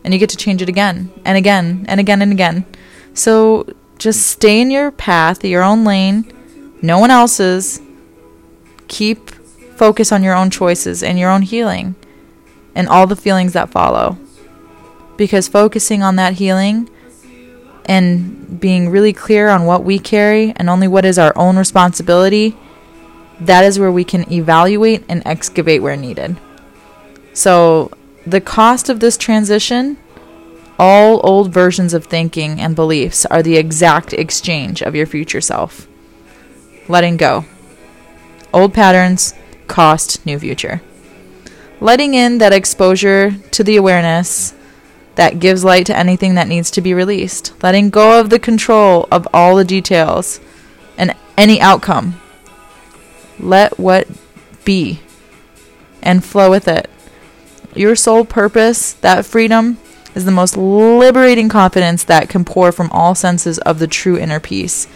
And 0.05 0.13
you 0.13 0.21
get 0.21 0.31
to 0.31 0.37
change 0.37 0.61
it 0.63 0.69
again 0.69 1.11
and 1.25 1.37
again 1.37 1.87
and 1.89 1.99
again 1.99 2.21
and 2.23 2.31
again. 2.31 2.67
So 3.15 3.67
just 3.99 4.27
stay 4.27 4.61
in 4.61 4.71
your 4.71 4.91
path, 4.91 5.45
your 5.45 5.63
own 5.63 5.85
lane, 5.85 6.31
no 6.83 6.99
one 6.99 7.11
else's. 7.11 7.81
Keep 8.87 9.31
focus 9.77 10.13
on 10.13 10.23
your 10.23 10.35
own 10.35 10.51
choices 10.51 11.03
and 11.03 11.19
your 11.19 11.31
own 11.31 11.43
healing 11.43 11.95
and 12.75 12.89
all 12.89 13.07
the 13.07 13.17
feelings 13.17 13.53
that 13.55 13.71
follow. 13.71 14.19
Because 15.17 15.49
focusing 15.49 16.03
on 16.03 16.17
that 16.17 16.35
healing 16.35 16.91
and 17.87 18.61
being 18.61 18.89
really 18.89 19.13
clear 19.13 19.49
on 19.49 19.65
what 19.65 19.85
we 19.85 19.99
carry 19.99 20.53
and 20.57 20.69
only 20.69 20.89
what 20.89 21.05
is 21.05 21.19
our 21.19 21.33
own 21.37 21.57
responsibility, 21.57 22.57
that 23.41 23.65
is 23.65 23.79
where 23.79 23.93
we 23.93 24.05
can 24.05 24.31
evaluate 24.33 25.05
and 25.09 25.23
excavate 25.27 25.83
where 25.83 25.97
needed. 25.97 26.37
So, 27.33 27.91
the 28.27 28.41
cost 28.41 28.89
of 28.89 29.01
this 29.01 29.17
transition, 29.17 29.97
all 30.79 31.21
old 31.25 31.53
versions 31.53 31.95
of 31.95 32.07
thinking 32.07 32.61
and 32.61 32.75
beliefs 32.75 33.25
are 33.27 33.43
the 33.43 33.57
exact 33.57 34.13
exchange 34.13 34.83
of 34.83 34.95
your 34.95 35.07
future 35.07 35.41
self. 35.41 35.87
Letting 36.89 37.17
go. 37.17 37.45
Old 38.53 38.75
patterns 38.75 39.35
cost 39.67 40.25
new 40.27 40.39
future. 40.39 40.81
Letting 41.81 42.15
in 42.15 42.39
that 42.39 42.53
exposure 42.53 43.33
to 43.51 43.65
the 43.65 43.77
awareness 43.77 44.55
that 45.17 45.39
gives 45.39 45.65
light 45.65 45.87
to 45.87 45.97
anything 45.97 46.35
that 46.35 46.49
needs 46.49 46.71
to 46.73 46.81
be 46.81 46.95
released. 46.95 47.53
Letting 47.63 47.91
go 47.91 48.19
of 48.21 48.31
the 48.31 48.39
control 48.39 49.07
of 49.11 49.29
all 49.33 49.57
the 49.57 49.65
details 49.65 50.41
and 50.97 51.15
any 51.37 51.61
outcome. 51.61 52.21
Let 53.39 53.79
what 53.79 54.09
be 54.65 55.01
and 56.03 56.25
flow 56.25 56.51
with 56.51 56.69
it. 56.69 56.91
Your 57.75 57.97
sole 57.97 58.25
purpose, 58.25 58.93
that 58.95 59.27
freedom, 59.27 59.79
is 60.15 60.25
the 60.25 60.31
most 60.31 60.57
liberating 60.57 61.49
confidence 61.49 62.05
that 62.05 62.29
can 62.29 62.45
pour 62.45 62.71
from 62.71 62.91
all 62.91 63.15
senses 63.15 63.59
of 63.59 63.79
the 63.79 63.89
true 63.89 64.17
inner 64.17 64.41
peace, 64.41 64.87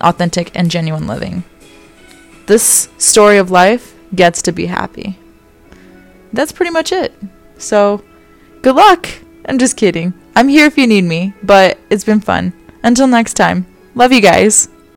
authentic 0.00 0.50
and 0.54 0.70
genuine 0.70 1.06
living. 1.06 1.44
This 2.46 2.88
story 2.98 3.38
of 3.38 3.50
life 3.50 3.94
gets 4.14 4.42
to 4.42 4.52
be 4.52 4.66
happy. 4.66 5.18
That's 6.32 6.52
pretty 6.52 6.70
much 6.70 6.92
it. 6.92 7.14
So, 7.58 8.04
good 8.62 8.76
luck! 8.76 9.08
I'm 9.46 9.58
just 9.58 9.76
kidding. 9.76 10.12
I'm 10.34 10.48
here 10.48 10.66
if 10.66 10.76
you 10.76 10.86
need 10.86 11.04
me, 11.04 11.32
but 11.42 11.78
it's 11.88 12.04
been 12.04 12.20
fun. 12.20 12.52
Until 12.82 13.06
next 13.06 13.34
time, 13.34 13.66
love 13.94 14.12
you 14.12 14.20
guys. 14.20 14.68